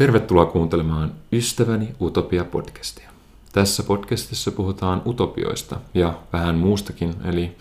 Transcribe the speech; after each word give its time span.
Tervetuloa 0.00 0.46
kuuntelemaan 0.46 1.12
Ystäväni 1.32 1.88
Utopia-podcastia. 2.00 3.10
Tässä 3.52 3.82
podcastissa 3.82 4.52
puhutaan 4.52 5.02
utopioista 5.06 5.76
ja 5.94 6.18
vähän 6.32 6.54
muustakin, 6.54 7.14
eli 7.24 7.56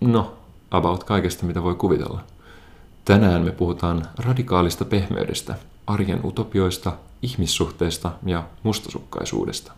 no, 0.00 0.34
about 0.70 1.04
kaikesta 1.04 1.46
mitä 1.46 1.62
voi 1.62 1.74
kuvitella. 1.74 2.20
Tänään 3.04 3.42
me 3.42 3.50
puhutaan 3.50 4.02
radikaalista 4.18 4.84
pehmeydestä, 4.84 5.54
arjen 5.86 6.20
utopioista, 6.24 6.92
ihmissuhteista 7.22 8.12
ja 8.26 8.44
mustasukkaisuudesta. 8.62 9.72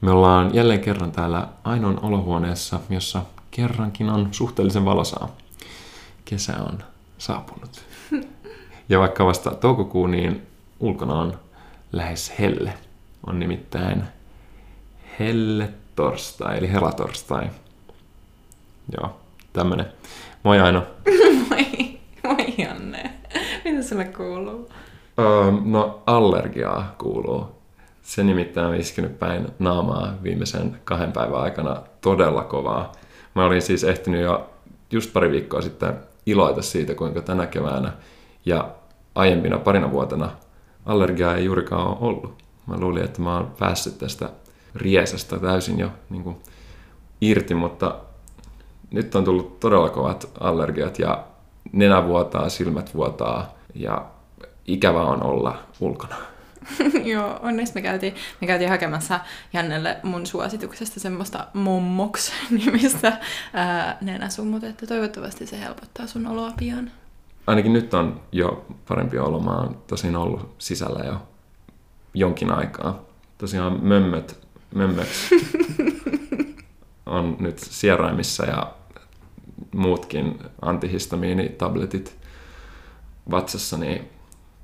Me 0.00 0.10
ollaan 0.10 0.54
jälleen 0.54 0.80
kerran 0.80 1.12
täällä 1.12 1.48
ainoan 1.64 2.00
olohuoneessa, 2.02 2.80
jossa 2.90 3.22
kerrankin 3.50 4.10
on 4.10 4.28
suhteellisen 4.30 4.84
valosaa. 4.84 5.28
Kesä 6.24 6.56
on 6.56 6.78
saapunut. 7.18 7.84
Ja 8.88 8.98
vaikka 8.98 9.26
vasta 9.26 9.50
toukokuu, 9.50 10.06
niin 10.06 10.51
ulkona 10.82 11.14
on 11.14 11.38
lähes 11.92 12.32
helle. 12.38 12.74
On 13.26 13.38
nimittäin 13.38 14.04
helle 15.18 15.68
torstai, 15.96 16.58
eli 16.58 16.72
helatorstai. 16.72 17.46
Joo, 18.96 19.16
tämmönen. 19.52 19.86
Moi 20.42 20.60
Aino. 20.60 20.86
moi, 21.48 21.98
moi 22.24 22.54
Janne. 22.58 23.10
Mitä 23.64 23.82
sulle 23.82 24.04
kuuluu? 24.04 24.70
Öö, 25.18 25.50
no 25.64 26.02
allergiaa 26.06 26.94
kuuluu. 26.98 27.46
Se 28.02 28.22
nimittäin 28.22 28.66
on 28.66 28.74
iskenyt 28.74 29.18
päin 29.18 29.48
naamaa 29.58 30.14
viimeisen 30.22 30.80
kahden 30.84 31.12
päivän 31.12 31.40
aikana 31.40 31.82
todella 32.00 32.44
kovaa. 32.44 32.92
Mä 33.34 33.44
olin 33.44 33.62
siis 33.62 33.84
ehtinyt 33.84 34.22
jo 34.22 34.50
just 34.90 35.12
pari 35.12 35.30
viikkoa 35.30 35.62
sitten 35.62 35.94
iloita 36.26 36.62
siitä, 36.62 36.94
kuinka 36.94 37.20
tänä 37.20 37.46
keväänä 37.46 37.92
ja 38.46 38.68
aiempina 39.14 39.58
parina 39.58 39.90
vuotena 39.90 40.30
allergiaa 40.86 41.34
ei 41.36 41.44
juurikaan 41.44 41.86
ole 41.86 41.96
ollut. 42.00 42.42
Mä 42.66 42.76
luulin, 42.78 43.04
että 43.04 43.22
mä 43.22 43.34
oon 43.34 43.54
päässyt 43.58 43.98
tästä 43.98 44.30
riesästä 44.74 45.38
täysin 45.38 45.78
jo 45.78 45.90
niin 46.10 46.22
kuin, 46.22 46.36
irti, 47.20 47.54
mutta 47.54 47.98
nyt 48.90 49.14
on 49.14 49.24
tullut 49.24 49.60
todella 49.60 49.90
kovat 49.90 50.30
allergiat 50.40 50.98
ja 50.98 51.24
nenä 51.72 52.06
vuotaa, 52.06 52.48
silmät 52.48 52.94
vuotaa 52.94 53.54
ja 53.74 54.06
ikävä 54.66 55.02
on 55.02 55.22
olla 55.22 55.58
ulkona. 55.80 56.16
Joo, 57.12 57.38
onneksi 57.42 57.74
me 57.74 57.82
käytiin, 57.82 58.14
me 58.40 58.46
käytiin 58.46 58.70
hakemassa 58.70 59.20
Jannelle 59.52 59.96
mun 60.02 60.26
suosituksesta 60.26 61.00
semmoista 61.00 61.46
Mommox-nimistä 61.54 63.12
nenäsummut, 64.00 64.64
että 64.64 64.86
toivottavasti 64.86 65.46
se 65.46 65.60
helpottaa 65.60 66.06
sun 66.06 66.26
oloa 66.26 66.52
pian. 66.58 66.90
Ainakin 67.46 67.72
nyt 67.72 67.94
on 67.94 68.20
jo 68.32 68.66
parempi 68.88 69.18
olo. 69.18 69.40
Mä 69.40 69.56
oon 69.56 69.82
tosin 69.86 70.16
ollut 70.16 70.54
sisällä 70.58 71.04
jo 71.04 71.22
jonkin 72.14 72.52
aikaa. 72.52 73.00
Tosiaan 73.38 73.84
mömmöt, 73.84 74.46
mömmöks 74.74 75.30
on 77.06 77.36
nyt 77.40 77.58
sieraimissa 77.58 78.44
ja 78.44 78.72
muutkin 79.74 80.38
antihistamiinitabletit 80.62 82.16
vatsassa, 83.30 83.76
niin 83.76 84.10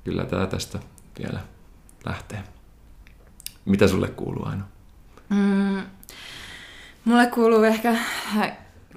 kyllä 0.03 0.25
tämä 0.25 0.47
tästä 0.47 0.79
vielä 1.19 1.39
lähtee. 2.05 2.43
Mitä 3.65 3.87
sulle 3.87 4.07
kuuluu 4.07 4.45
aina? 4.45 4.63
Mm, 5.29 5.81
mulle 7.05 7.27
kuuluu 7.27 7.63
ehkä 7.63 7.95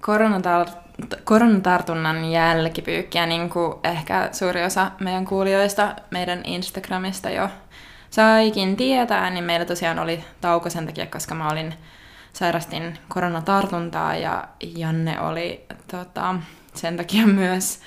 koronatar- 0.01 0.83
koronatartunnan 1.25 2.31
jälkipyykkiä, 2.31 3.27
niin 3.27 3.51
kuin 3.51 3.75
ehkä 3.85 4.29
suuri 4.33 4.65
osa 4.65 4.91
meidän 5.01 5.25
kuulijoista 5.25 5.95
meidän 6.11 6.41
Instagramista 6.45 7.31
jo 7.31 7.49
saikin 8.11 8.77
tietää, 8.77 9.31
niin 9.31 9.45
meillä 9.45 9.67
tosiaan 9.67 9.99
oli 9.99 10.25
tauko 10.41 10.71
sen 10.71 10.87
takia, 10.87 11.07
koska 11.07 11.35
mä 11.35 11.49
olin 11.49 11.75
sairastin 12.33 12.99
koronatartuntaa 13.09 14.17
ja 14.17 14.49
Janne 14.77 15.21
oli 15.21 15.65
tota, 15.91 16.35
sen 16.75 16.97
takia 16.97 17.27
myös 17.27 17.81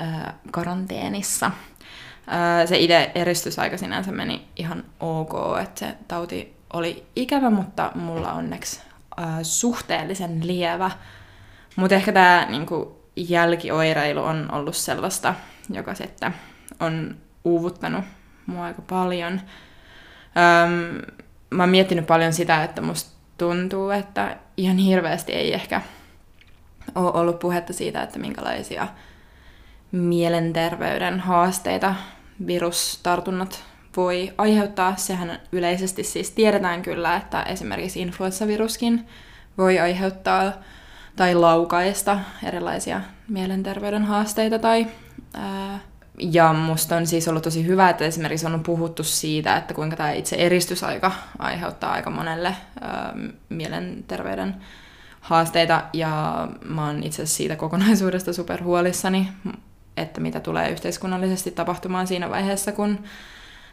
äh, 0.00 0.34
karanteenissa. 0.50 1.46
Äh, 1.46 2.68
se 2.68 2.78
itse 2.78 3.10
eristysaika 3.14 3.76
sinänsä 3.76 4.12
meni 4.12 4.48
ihan 4.56 4.84
ok, 5.00 5.32
että 5.62 5.78
se 5.80 5.94
tauti 6.08 6.56
oli 6.72 7.06
ikävä, 7.16 7.50
mutta 7.50 7.92
mulla 7.94 8.32
onneksi 8.32 8.80
äh, 9.20 9.38
suhteellisen 9.42 10.46
lievä. 10.46 10.90
Mutta 11.78 11.94
ehkä 11.94 12.12
tämä 12.12 12.46
niinku, 12.48 13.04
jälkioireilu 13.16 14.22
on 14.22 14.48
ollut 14.52 14.76
sellaista, 14.76 15.34
joka 15.70 15.94
sitten 15.94 16.34
on 16.80 17.16
uuvuttanut 17.44 18.04
mua 18.46 18.64
aika 18.64 18.82
paljon. 18.82 19.40
Öm, 20.62 21.02
mä 21.50 21.62
oon 21.62 21.70
miettinyt 21.70 22.06
paljon 22.06 22.32
sitä, 22.32 22.64
että 22.64 22.82
musta 22.82 23.10
tuntuu, 23.38 23.90
että 23.90 24.36
ihan 24.56 24.76
hirveästi 24.76 25.32
ei 25.32 25.54
ehkä 25.54 25.82
ole 26.94 27.20
ollut 27.20 27.38
puhetta 27.38 27.72
siitä, 27.72 28.02
että 28.02 28.18
minkälaisia 28.18 28.88
mielenterveyden 29.92 31.20
haasteita 31.20 31.94
virustartunnat 32.46 33.64
voi 33.96 34.32
aiheuttaa. 34.38 34.96
Sehän 34.96 35.40
yleisesti 35.52 36.04
siis 36.04 36.30
tiedetään 36.30 36.82
kyllä, 36.82 37.16
että 37.16 37.42
esimerkiksi 37.42 38.00
influenssaviruskin 38.00 39.08
voi 39.58 39.78
aiheuttaa 39.78 40.52
tai 41.18 41.34
laukaista 41.34 42.18
erilaisia 42.44 43.00
mielenterveyden 43.28 44.04
haasteita 44.04 44.58
tai 44.58 44.86
ää, 45.34 45.78
ja 46.18 46.52
musta 46.52 46.96
on 46.96 47.06
siis 47.06 47.28
ollut 47.28 47.42
tosi 47.42 47.66
hyvä, 47.66 47.90
että 47.90 48.04
esimerkiksi 48.04 48.46
on 48.46 48.62
puhuttu 48.62 49.04
siitä, 49.04 49.56
että 49.56 49.74
kuinka 49.74 49.96
tämä 49.96 50.12
itse 50.12 50.36
eristysaika 50.36 51.12
aiheuttaa 51.38 51.92
aika 51.92 52.10
monelle 52.10 52.56
ää, 52.80 53.14
mielenterveyden 53.48 54.56
haasteita. 55.20 55.84
Ja 55.92 56.48
mä 56.64 56.86
oon 56.86 57.02
itse 57.02 57.26
siitä 57.26 57.56
kokonaisuudesta 57.56 58.32
super 58.32 58.62
huolissani, 58.62 59.28
että 59.96 60.20
mitä 60.20 60.40
tulee 60.40 60.70
yhteiskunnallisesti 60.70 61.50
tapahtumaan 61.50 62.06
siinä 62.06 62.30
vaiheessa, 62.30 62.72
kun 62.72 62.98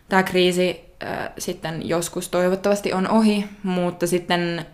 tämä 0.09 0.23
kriisi 0.23 0.79
ää, 0.99 1.31
sitten 1.37 1.89
joskus 1.89 2.29
toivottavasti 2.29 2.93
on 2.93 3.09
ohi, 3.09 3.49
mutta 3.63 4.07
sitten 4.07 4.65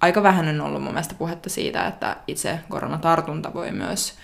aika 0.00 0.22
vähän 0.22 0.48
on 0.48 0.60
ollut 0.60 0.82
mun 0.82 0.92
mielestä 0.92 1.14
puhetta 1.14 1.50
siitä, 1.50 1.86
että 1.86 2.16
itse 2.26 2.60
koronatartunta 2.68 3.54
voi 3.54 3.72
myös 3.72 4.14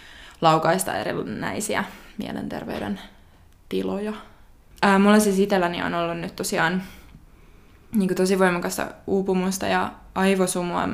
laukaista 0.40 0.96
erinäisiä 0.96 1.84
mielenterveyden 2.18 3.00
tiloja. 3.68 4.12
Ää, 4.82 4.98
mulla 4.98 5.20
siis 5.20 5.38
itselläni 5.38 5.82
on 5.82 5.94
ollut 5.94 6.18
nyt 6.18 6.36
tosiaan 6.36 6.82
niin 7.94 8.14
tosi 8.14 8.38
voimakasta 8.38 8.86
uupumusta 9.06 9.66
ja 9.66 9.92
aivosumua. 10.14 10.88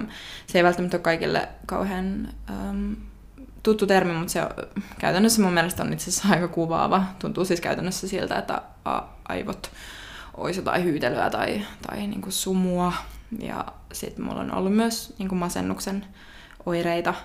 Se 0.47 0.59
ei 0.59 0.65
välttämättä 0.65 0.97
ole 0.97 1.03
kaikille 1.03 1.49
kauhean 1.67 2.29
äm, 2.51 2.97
tuttu 3.63 3.87
termi, 3.87 4.13
mutta 4.13 4.33
se 4.33 4.43
on, 4.43 4.51
käytännössä 4.99 5.43
mun 5.43 5.53
mielestä 5.53 5.83
on 5.83 5.93
itse 5.93 6.11
asiassa 6.11 6.35
aika 6.35 6.49
kuvaava. 6.49 7.05
Tuntuu 7.19 7.45
siis 7.45 7.61
käytännössä 7.61 8.09
siltä, 8.09 8.39
että 8.39 8.63
a, 8.85 9.01
aivot 9.29 9.71
olisi 10.37 10.61
jotain 10.61 10.85
hyytelyä 10.85 11.31
tai, 11.31 11.63
tai 11.87 12.07
niin 12.07 12.23
sumua. 12.29 12.93
Ja 13.39 13.65
sitten 13.93 14.25
mulla 14.25 14.41
on 14.41 14.55
ollut 14.55 14.77
myös 14.77 15.15
niin 15.19 15.29
kuin 15.29 15.39
masennuksen 15.39 16.07
oireita– 16.67 17.15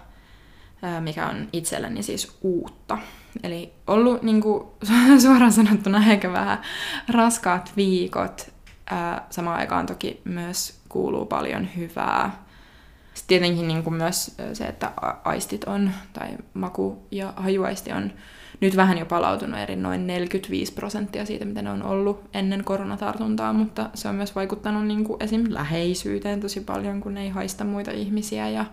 mikä 1.00 1.28
on 1.28 1.48
itselleni 1.54 2.04
siis 2.04 2.38
uutta. 2.42 2.98
Eli 3.44 3.74
ollut 3.88 4.24
niin 4.24 4.42
kuin, 4.42 4.68
suoraan 5.22 5.52
sanottuna 5.52 6.12
ehkä 6.12 6.34
vähän 6.34 6.62
raskaat 7.10 7.72
viikot. 7.76 8.54
Samaan 9.30 9.60
aikaan 9.60 9.86
toki 9.86 10.22
myös 10.24 10.80
kuuluu 10.90 11.26
paljon 11.26 11.68
hyvää. 11.76 12.44
Sitten 13.14 13.28
tietenkin 13.28 13.68
niin 13.68 13.84
kuin 13.84 13.94
myös 13.94 14.36
se, 14.54 14.66
että 14.66 14.92
aistit 15.24 15.64
on, 15.64 15.92
tai 16.14 16.28
maku- 16.54 17.08
ja 17.12 17.34
hajuaisti 17.36 17.92
on 17.92 18.12
nyt 18.62 18.76
vähän 18.76 18.98
jo 18.98 19.06
palautunut 19.06 19.60
eri 19.60 19.76
noin 19.76 20.08
45 20.08 20.74
prosenttia 20.74 21.26
siitä, 21.26 21.46
mitä 21.46 21.62
ne 21.62 21.72
on 21.72 21.84
ollut 21.84 22.30
ennen 22.34 22.64
koronatartuntaa, 22.64 23.54
mutta 23.54 23.90
se 23.94 24.08
on 24.08 24.16
myös 24.16 24.36
vaikuttanut 24.36 24.88
niin 24.88 25.04
kuin 25.04 25.24
esim. 25.24 25.46
läheisyyteen 25.50 26.42
tosi 26.42 26.62
paljon, 26.62 27.02
kun 27.02 27.18
ei 27.18 27.30
haista 27.30 27.64
muita 27.64 27.92
ihmisiä 27.92 28.50
ja 28.50 28.66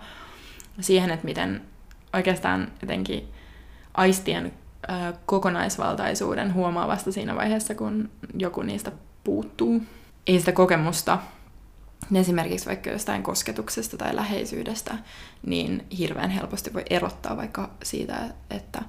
siihen, 0.81 1.11
että 1.11 1.25
miten 1.25 1.63
oikeastaan 2.13 2.73
jotenkin 2.83 3.29
aistien 3.95 4.53
kokonaisvaltaisuuden 5.27 6.55
huomaa 6.55 6.89
vasta 6.89 7.13
siinä 7.13 7.35
vaiheessa, 7.35 7.75
kun 7.75 8.11
joku 8.39 8.63
niistä 8.63 8.93
puuttuu. 9.25 9.83
Ei 10.27 10.39
sitä 10.39 10.53
kokemusta 10.53 11.19
esimerkiksi 12.15 12.67
vaikka 12.67 12.91
jostain 12.91 13.23
kosketuksesta 13.23 13.97
tai 13.97 14.17
läheisyydestä, 14.17 14.95
niin 15.47 15.87
hirveän 15.99 16.31
helposti 16.31 16.75
voi 16.75 16.83
erottaa 16.91 17.37
vaikka 17.37 17.71
siitä, 17.83 18.17
että 18.51 18.83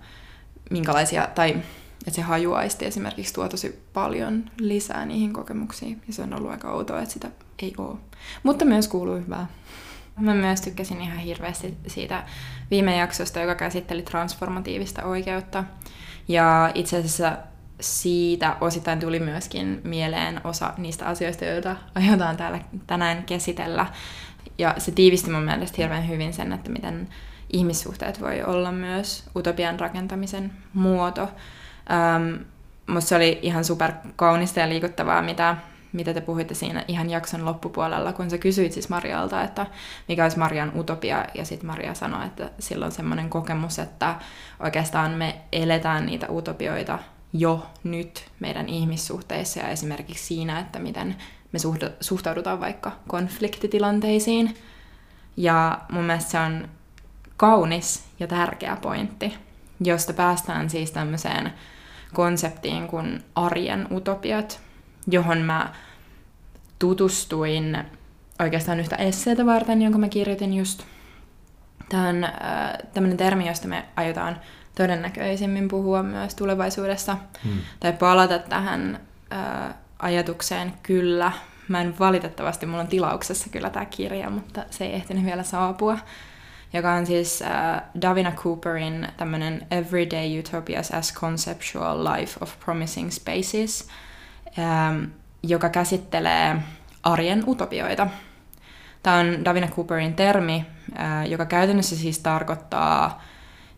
minkälaisia, 0.69 1.27
tai 1.35 1.49
että 2.07 2.15
se 2.15 2.21
hajuaisti 2.21 2.85
esimerkiksi 2.85 3.33
tuo 3.33 3.49
tosi 3.49 3.83
paljon 3.93 4.45
lisää 4.59 5.05
niihin 5.05 5.33
kokemuksiin, 5.33 6.01
ja 6.07 6.13
se 6.13 6.21
on 6.21 6.33
ollut 6.33 6.51
aika 6.51 6.71
outoa, 6.71 7.01
että 7.01 7.13
sitä 7.13 7.27
ei 7.59 7.73
ole. 7.77 7.97
Mutta 8.43 8.65
myös 8.65 8.87
kuuluu 8.87 9.15
hyvää. 9.15 9.47
Mä 10.19 10.33
myös 10.33 10.61
tykkäsin 10.61 11.01
ihan 11.01 11.17
hirveästi 11.17 11.77
siitä 11.87 12.23
viime 12.71 12.97
jaksosta, 12.97 13.39
joka 13.39 13.55
käsitteli 13.55 14.01
transformatiivista 14.01 15.03
oikeutta. 15.03 15.63
Ja 16.27 16.71
itse 16.73 16.97
asiassa 16.97 17.37
siitä 17.79 18.57
osittain 18.61 18.99
tuli 18.99 19.19
myöskin 19.19 19.81
mieleen 19.83 20.41
osa 20.43 20.73
niistä 20.77 21.05
asioista, 21.05 21.45
joita 21.45 21.75
aiotaan 21.95 22.37
täällä 22.37 22.59
tänään 22.87 23.23
käsitellä. 23.23 23.85
Ja 24.57 24.75
se 24.77 24.91
tiivisti 24.91 25.31
mun 25.31 25.43
mielestä 25.43 25.77
hirveän 25.77 26.07
hyvin 26.07 26.33
sen, 26.33 26.53
että 26.53 26.71
miten 26.71 27.09
ihmissuhteet 27.55 28.21
voi 28.21 28.43
olla 28.43 28.71
myös 28.71 29.23
utopian 29.35 29.79
rakentamisen 29.79 30.53
muoto. 30.73 31.21
Ähm, 31.91 32.33
musta 32.87 33.09
se 33.09 33.15
oli 33.15 33.39
ihan 33.41 33.65
super 33.65 33.91
kaunista 34.15 34.59
ja 34.59 34.69
liikuttavaa, 34.69 35.21
mitä, 35.21 35.57
mitä 35.93 36.13
te 36.13 36.21
puhuitte 36.21 36.53
siinä 36.53 36.83
ihan 36.87 37.09
jakson 37.09 37.45
loppupuolella, 37.45 38.13
kun 38.13 38.29
sä 38.29 38.37
kysyit 38.37 38.71
siis 38.71 38.89
Marialta, 38.89 39.43
että 39.43 39.65
mikä 40.07 40.23
olisi 40.23 40.39
Marian 40.39 40.71
utopia, 40.79 41.25
ja 41.33 41.45
sitten 41.45 41.67
Maria 41.67 41.93
sanoi, 41.93 42.25
että 42.25 42.49
sillä 42.59 42.85
on 42.85 42.91
semmoinen 42.91 43.29
kokemus, 43.29 43.79
että 43.79 44.15
oikeastaan 44.59 45.11
me 45.11 45.35
eletään 45.51 46.05
niitä 46.05 46.27
utopioita 46.29 46.99
jo 47.33 47.65
nyt 47.83 48.27
meidän 48.39 48.69
ihmissuhteissa 48.69 49.59
ja 49.59 49.69
esimerkiksi 49.69 50.25
siinä, 50.25 50.59
että 50.59 50.79
miten 50.79 51.15
me 51.51 51.59
suhtaudutaan 51.99 52.59
vaikka 52.59 52.91
konfliktitilanteisiin. 53.07 54.57
Ja 55.37 55.79
mun 55.91 56.03
mielestä 56.03 56.31
se 56.31 56.39
on 56.39 56.69
kaunis 57.37 58.05
ja 58.19 58.27
tärkeä 58.27 58.77
pointti, 58.81 59.37
josta 59.79 60.13
päästään 60.13 60.69
siis 60.69 60.91
tämmöiseen 60.91 61.53
konseptiin 62.13 62.87
kuin 62.87 63.23
arjen 63.35 63.87
utopiat, 63.91 64.59
johon 65.07 65.37
mä 65.37 65.73
tutustuin 66.79 67.77
oikeastaan 68.39 68.79
yhtä 68.79 68.95
esseitä 68.95 69.45
varten, 69.45 69.81
jonka 69.81 69.97
mä 69.97 70.09
kirjoitin 70.09 70.53
just. 70.53 70.83
Tämä 71.89 72.07
on 72.07 72.23
äh, 72.23 72.31
tämmöinen 72.93 73.17
termi, 73.17 73.47
josta 73.47 73.67
me 73.67 73.85
aiotaan 73.95 74.39
todennäköisimmin 74.75 75.67
puhua 75.67 76.03
myös 76.03 76.35
tulevaisuudessa. 76.35 77.17
Hmm. 77.43 77.57
Tai 77.79 77.93
palata 77.93 78.39
tähän 78.39 78.99
äh, 79.33 79.75
ajatukseen 79.99 80.73
kyllä. 80.83 81.31
Mä 81.67 81.81
en 81.81 81.99
valitettavasti, 81.99 82.65
mulla 82.65 82.81
on 82.81 82.87
tilauksessa 82.87 83.49
kyllä 83.49 83.69
tämä 83.69 83.85
kirja, 83.85 84.29
mutta 84.29 84.63
se 84.69 84.85
ei 84.85 84.93
ehtinyt 84.93 85.25
vielä 85.25 85.43
saapua. 85.43 85.97
Joka 86.75 86.93
on 86.93 87.05
siis 87.05 87.41
äh, 87.41 87.81
Davina 88.01 88.31
Cooperin 88.31 89.07
tämmöinen 89.17 89.67
Everyday 89.71 90.39
Utopias 90.39 90.91
as 90.91 91.13
Conceptual 91.13 92.03
Life 92.03 92.37
of 92.41 92.59
Promising 92.59 93.11
Spaces, 93.11 93.87
ähm, 94.59 95.03
joka 95.43 95.69
käsittelee 95.69 96.55
arjen 97.03 97.43
utopioita. 97.47 98.07
Tämä 99.03 99.17
on 99.17 99.45
Davina 99.45 99.67
Cooperin 99.67 100.13
termi, 100.13 100.65
äh, 100.99 101.29
joka 101.29 101.45
käytännössä 101.45 101.95
siis 101.95 102.19
tarkoittaa 102.19 103.23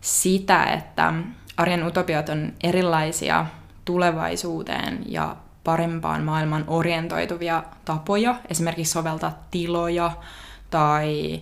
sitä, 0.02 0.64
että 0.64 1.14
arjen 1.58 1.88
utopiat 1.88 2.30
on 2.30 2.54
erilaisia 2.64 3.46
tulevaisuuteen 3.86 5.00
ja 5.06 5.36
parempaan 5.64 6.24
maailman 6.24 6.64
orientoituvia 6.68 7.64
tapoja, 7.86 8.36
esimerkiksi 8.50 8.94
soveltaa 8.94 9.44
tiloja 9.52 10.12
tai 10.70 11.42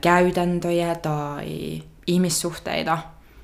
käytäntöjä 0.00 0.94
tai 0.94 1.82
ihmissuhteita 2.06 2.98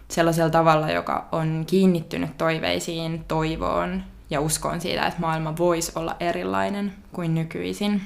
sellaisella 0.08 0.50
tavalla, 0.50 0.90
joka 0.90 1.28
on 1.32 1.64
kiinnittynyt 1.66 2.38
toiveisiin, 2.38 3.24
toivoon 3.28 4.02
ja 4.30 4.40
uskoon 4.40 4.80
siitä, 4.80 5.06
että 5.06 5.20
maailma 5.20 5.56
voisi 5.56 5.92
olla 5.94 6.16
erilainen 6.20 6.94
kuin 7.12 7.34
nykyisin. 7.34 8.02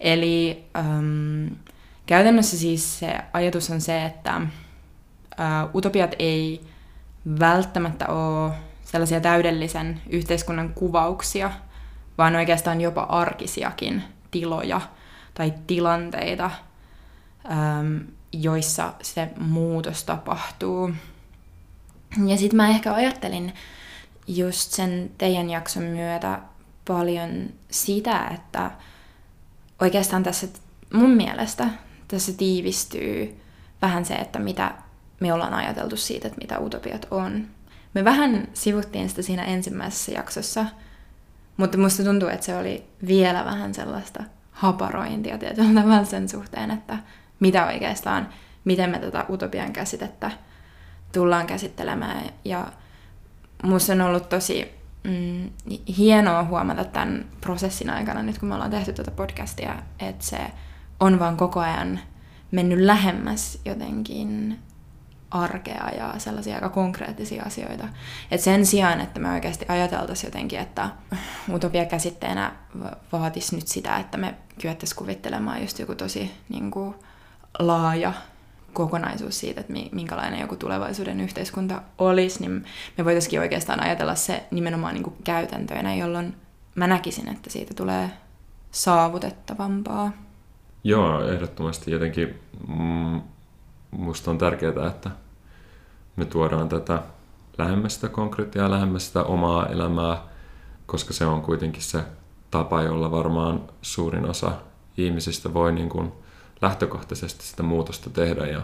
Eli 0.00 0.64
ähm, 0.76 1.46
käytännössä 2.06 2.58
siis 2.58 2.98
se 2.98 3.18
ajatus 3.32 3.70
on 3.70 3.80
se, 3.80 4.04
että 4.04 4.32
ä, 4.34 4.48
utopiat 5.74 6.14
ei 6.18 6.60
välttämättä 7.40 8.06
ole 8.06 8.52
sellaisia 8.84 9.20
täydellisen 9.20 10.00
yhteiskunnan 10.10 10.74
kuvauksia, 10.74 11.50
vaan 12.18 12.36
oikeastaan 12.36 12.80
jopa 12.80 13.02
arkisiakin 13.02 14.02
tiloja 14.30 14.80
tai 15.34 15.52
tilanteita, 15.66 16.50
joissa 18.32 18.94
se 19.02 19.30
muutos 19.38 20.04
tapahtuu. 20.04 20.90
Ja 22.26 22.36
sitten 22.36 22.56
mä 22.56 22.68
ehkä 22.68 22.94
ajattelin 22.94 23.52
just 24.26 24.70
sen 24.70 25.10
teidän 25.18 25.50
jakson 25.50 25.82
myötä 25.82 26.38
paljon 26.88 27.50
sitä, 27.70 28.30
että 28.34 28.70
oikeastaan 29.80 30.22
tässä 30.22 30.46
mun 30.92 31.10
mielestä 31.10 31.68
tässä 32.08 32.32
tiivistyy 32.32 33.40
vähän 33.82 34.04
se, 34.04 34.14
että 34.14 34.38
mitä 34.38 34.74
me 35.20 35.32
ollaan 35.32 35.54
ajateltu 35.54 35.96
siitä, 35.96 36.28
että 36.28 36.40
mitä 36.40 36.58
utopiat 36.58 37.06
on. 37.10 37.46
Me 37.94 38.04
vähän 38.04 38.48
sivuttiin 38.54 39.08
sitä 39.08 39.22
siinä 39.22 39.44
ensimmäisessä 39.44 40.12
jaksossa, 40.12 40.66
mutta 41.56 41.78
musta 41.78 42.04
tuntuu, 42.04 42.28
että 42.28 42.46
se 42.46 42.56
oli 42.56 42.86
vielä 43.06 43.44
vähän 43.44 43.74
sellaista 43.74 44.24
haparointia 44.50 45.38
tietyllä 45.38 45.80
tavalla 45.82 46.04
sen 46.04 46.28
suhteen, 46.28 46.70
että 46.70 46.98
mitä 47.42 47.66
oikeastaan, 47.66 48.28
miten 48.64 48.90
me 48.90 48.98
tätä 48.98 49.24
utopian 49.30 49.72
käsitettä 49.72 50.30
tullaan 51.12 51.46
käsittelemään. 51.46 52.24
Ja 52.44 52.66
musta 53.62 53.92
on 53.92 54.00
ollut 54.00 54.28
tosi 54.28 54.74
mm, 55.04 55.50
hienoa 55.98 56.44
huomata 56.44 56.84
tämän 56.84 57.24
prosessin 57.40 57.90
aikana, 57.90 58.22
nyt 58.22 58.38
kun 58.38 58.48
me 58.48 58.54
ollaan 58.54 58.70
tehty 58.70 58.92
tätä 58.92 59.10
podcastia, 59.10 59.82
että 59.98 60.24
se 60.24 60.38
on 61.00 61.18
vaan 61.18 61.36
koko 61.36 61.60
ajan 61.60 62.00
mennyt 62.50 62.78
lähemmäs 62.78 63.58
jotenkin 63.64 64.58
arkea 65.30 65.90
ja 65.96 66.14
sellaisia 66.18 66.54
aika 66.54 66.68
konkreettisia 66.68 67.42
asioita. 67.42 67.88
Et 68.30 68.40
sen 68.40 68.66
sijaan, 68.66 69.00
että 69.00 69.20
me 69.20 69.32
oikeasti 69.32 69.64
ajateltaisiin 69.68 70.28
jotenkin, 70.28 70.58
että 70.58 70.88
utopia 71.52 71.84
käsitteenä 71.84 72.52
vaatisi 73.12 73.56
nyt 73.56 73.68
sitä, 73.68 73.96
että 73.96 74.18
me 74.18 74.34
kyettäisiin 74.60 74.98
kuvittelemaan 74.98 75.60
just 75.60 75.78
joku 75.78 75.94
tosi 75.94 76.30
niin 76.48 76.70
kuin, 76.70 76.94
laaja 77.58 78.12
kokonaisuus 78.72 79.40
siitä, 79.40 79.60
että 79.60 79.72
minkälainen 79.92 80.40
joku 80.40 80.56
tulevaisuuden 80.56 81.20
yhteiskunta 81.20 81.82
olisi, 81.98 82.40
niin 82.40 82.64
me 82.98 83.04
voitaisiin 83.04 83.40
oikeastaan 83.40 83.82
ajatella 83.82 84.14
se 84.14 84.46
nimenomaan 84.50 84.94
niin 84.94 85.04
kuin 85.04 85.16
käytäntöinä, 85.24 85.94
jolloin 85.94 86.36
mä 86.74 86.86
näkisin, 86.86 87.28
että 87.28 87.50
siitä 87.50 87.74
tulee 87.74 88.10
saavutettavampaa. 88.70 90.12
Joo, 90.84 91.28
ehdottomasti 91.28 91.90
jotenkin 91.90 92.40
mm, 92.68 93.20
musta 93.90 94.30
on 94.30 94.38
tärkeää, 94.38 94.86
että 94.88 95.10
me 96.16 96.24
tuodaan 96.24 96.68
tätä 96.68 97.02
lähemmäs 97.58 97.94
sitä 97.94 98.08
konkreettia, 98.08 98.70
lähemmäs 98.70 99.06
sitä 99.06 99.22
omaa 99.22 99.66
elämää, 99.66 100.22
koska 100.86 101.12
se 101.12 101.26
on 101.26 101.42
kuitenkin 101.42 101.82
se 101.82 102.04
tapa, 102.50 102.82
jolla 102.82 103.10
varmaan 103.10 103.60
suurin 103.82 104.30
osa 104.30 104.52
ihmisistä 104.96 105.54
voi 105.54 105.72
niin 105.72 105.88
kuin 105.88 106.12
lähtökohtaisesti 106.62 107.44
sitä 107.44 107.62
muutosta 107.62 108.10
tehdä. 108.10 108.46
Ja 108.46 108.62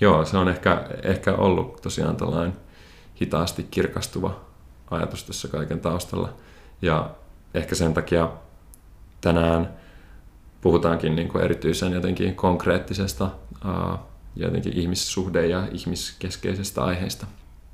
joo, 0.00 0.24
se 0.24 0.36
on 0.36 0.48
ehkä, 0.48 0.86
ehkä 1.02 1.34
ollut 1.34 1.82
tosiaan 1.82 2.16
tällainen 2.16 2.56
hitaasti 3.20 3.66
kirkastuva 3.70 4.40
ajatus 4.90 5.24
tässä 5.24 5.48
kaiken 5.48 5.80
taustalla. 5.80 6.32
Ja 6.82 7.10
ehkä 7.54 7.74
sen 7.74 7.94
takia 7.94 8.30
tänään 9.20 9.70
puhutaankin 10.60 11.16
niin 11.16 11.28
kuin 11.28 11.44
erityisen 11.44 11.92
jotenkin 11.92 12.34
konkreettisesta 12.34 13.30
jotenkin 14.36 14.72
ihmissuhde- 14.72 15.46
ja 15.46 15.68
ihmiskeskeisestä 15.72 16.84
aiheesta. 16.84 17.26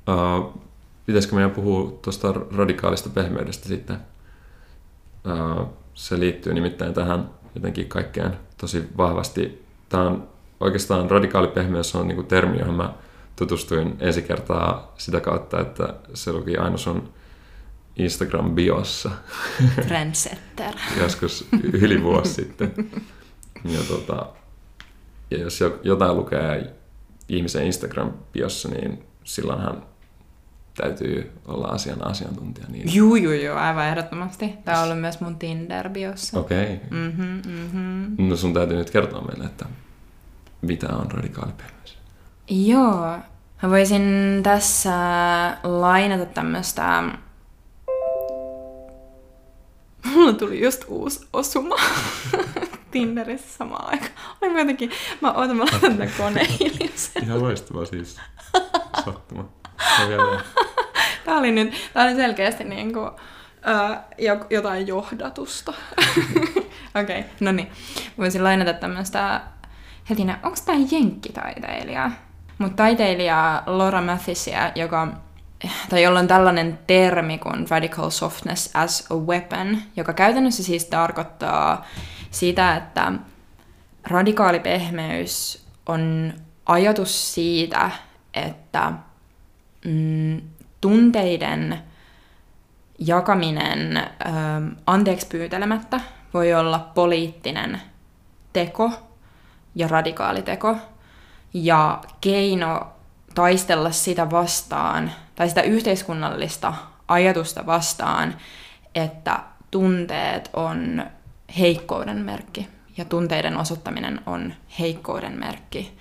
Uh, 0.09 0.61
pitäisikö 1.05 1.35
meidän 1.35 1.51
puhua 1.51 1.99
tuosta 2.01 2.33
radikaalista 2.33 3.09
pehmeydestä 3.09 3.67
sitten? 3.67 3.97
Uh, 5.25 5.67
se 5.93 6.19
liittyy 6.19 6.53
nimittäin 6.53 6.93
tähän 6.93 7.29
jotenkin 7.55 7.87
kaikkeen 7.87 8.37
tosi 8.57 8.87
vahvasti. 8.97 9.65
Tämä 9.89 10.03
on 10.03 10.27
oikeastaan 10.59 11.11
radikaali 11.11 11.47
pehmeys 11.47 11.95
on 11.95 12.07
niin 12.07 12.25
termi, 12.25 12.59
johon 12.59 12.75
mä 12.75 12.93
tutustuin 13.35 13.95
ensi 13.99 14.21
kertaa 14.21 14.93
sitä 14.97 15.19
kautta, 15.19 15.61
että 15.61 15.93
se 16.13 16.31
luki 16.31 16.57
aina 16.57 16.77
sun 16.77 17.13
Instagram-biossa. 17.97 19.09
Trendsetter. 19.87 20.73
Joskus 21.01 21.47
yli 21.73 22.03
vuosi 22.03 22.33
sitten. 22.33 22.73
Ja 23.65 23.79
tota, 23.87 24.25
ja 25.31 25.37
jos 25.37 25.59
jotain 25.83 26.17
lukee 26.17 26.73
ihmisen 27.29 27.71
Instagram-biossa, 27.71 28.69
niin 28.69 29.03
silloinhan 29.23 29.85
täytyy 30.75 31.31
olla 31.45 31.67
asian 31.67 32.07
asiantuntija. 32.07 32.67
Niin... 32.69 32.95
Juu, 32.95 33.15
juu, 33.15 33.33
juu, 33.33 33.55
aivan 33.55 33.87
ehdottomasti. 33.87 34.53
Tämä 34.65 34.77
on 34.77 34.83
ollut 34.83 35.01
myös 35.01 35.19
mun 35.19 35.35
Tinder-biossa. 35.35 36.39
Okei. 36.39 36.63
Okay. 36.63 36.77
Mm-hmm, 36.89 37.41
mm-hmm. 37.45 38.27
No 38.29 38.35
sun 38.35 38.53
täytyy 38.53 38.77
nyt 38.77 38.89
kertoa 38.89 39.21
meille, 39.21 39.45
että 39.45 39.65
mitä 40.61 40.87
on 40.95 41.11
radikaalipehmeys. 41.11 41.97
Joo, 42.49 43.17
mä 43.63 43.69
voisin 43.69 44.03
tässä 44.43 44.91
lainata 45.63 46.25
tämmöistä... 46.25 47.03
Mulla 50.05 50.33
tuli 50.33 50.63
just 50.63 50.85
uusi 50.87 51.27
osuma. 51.33 51.75
Tinderissä 52.91 53.57
samaan 53.57 53.89
aikaan. 53.89 54.11
Oli 54.41 54.59
jotenkin, 54.59 54.91
mä 55.21 55.31
ootan, 55.31 55.57
mä 55.57 55.63
laitan 55.63 55.79
tänne 55.79 56.09
koneen 56.17 56.47
Ihan 57.23 57.41
loistava 57.41 57.85
siis. 57.85 58.19
Sattuma. 59.05 59.49
Tämä 61.25 61.37
oli 61.37 61.51
nyt, 61.51 61.89
tämä 61.93 62.05
oli 62.05 62.15
selkeästi 62.15 62.63
niin 62.63 62.93
kuin, 62.93 63.07
uh, 63.07 64.45
jotain 64.49 64.87
johdatusta. 64.87 65.73
Okei, 67.01 67.19
okay, 67.19 67.23
no 67.39 67.51
niin. 67.51 67.71
Voisin 68.17 68.43
lainata 68.43 68.73
tämmöistä, 68.73 69.41
hetkinen, 70.09 70.35
onko 70.43 70.57
tämä 70.65 70.77
jenkkitaiteilija? 70.91 72.11
Mutta 72.57 72.75
taiteilija 72.75 73.63
Laura 73.65 74.01
Mathisia, 74.01 74.71
joka 74.75 75.07
tai 75.89 76.03
jolla 76.03 76.19
on 76.19 76.27
tällainen 76.27 76.79
termi 76.87 77.37
kuin 77.37 77.69
radical 77.69 78.09
softness 78.09 78.75
as 78.75 79.07
a 79.11 79.15
weapon, 79.15 79.77
joka 79.95 80.13
käytännössä 80.13 80.63
siis 80.63 80.85
tarkoittaa 80.85 81.85
sitä, 82.31 82.75
että 82.75 83.13
radikaali 84.03 84.59
pehmeys 84.59 85.65
on 85.85 86.33
ajatus 86.65 87.33
siitä, 87.33 87.91
että 88.33 88.93
mm, 89.85 90.41
tunteiden 90.81 91.79
jakaminen 92.99 93.97
ö, 93.97 94.03
anteeksi 94.87 95.27
pyytelemättä 95.27 95.99
voi 96.33 96.53
olla 96.53 96.79
poliittinen 96.79 97.81
teko 98.53 98.91
ja 99.75 99.87
radikaali 99.87 100.41
teko. 100.41 100.77
Ja 101.53 102.01
keino 102.21 102.93
taistella 103.35 103.91
sitä 103.91 104.31
vastaan, 104.31 105.11
tai 105.35 105.49
sitä 105.49 105.61
yhteiskunnallista 105.61 106.73
ajatusta 107.07 107.65
vastaan, 107.65 108.35
että 108.95 109.39
tunteet 109.71 110.49
on 110.53 111.05
heikkouden 111.59 112.17
merkki 112.17 112.67
ja 112.97 113.05
tunteiden 113.05 113.57
osoittaminen 113.57 114.21
on 114.25 114.53
heikkouden 114.79 115.39
merkki. 115.39 115.97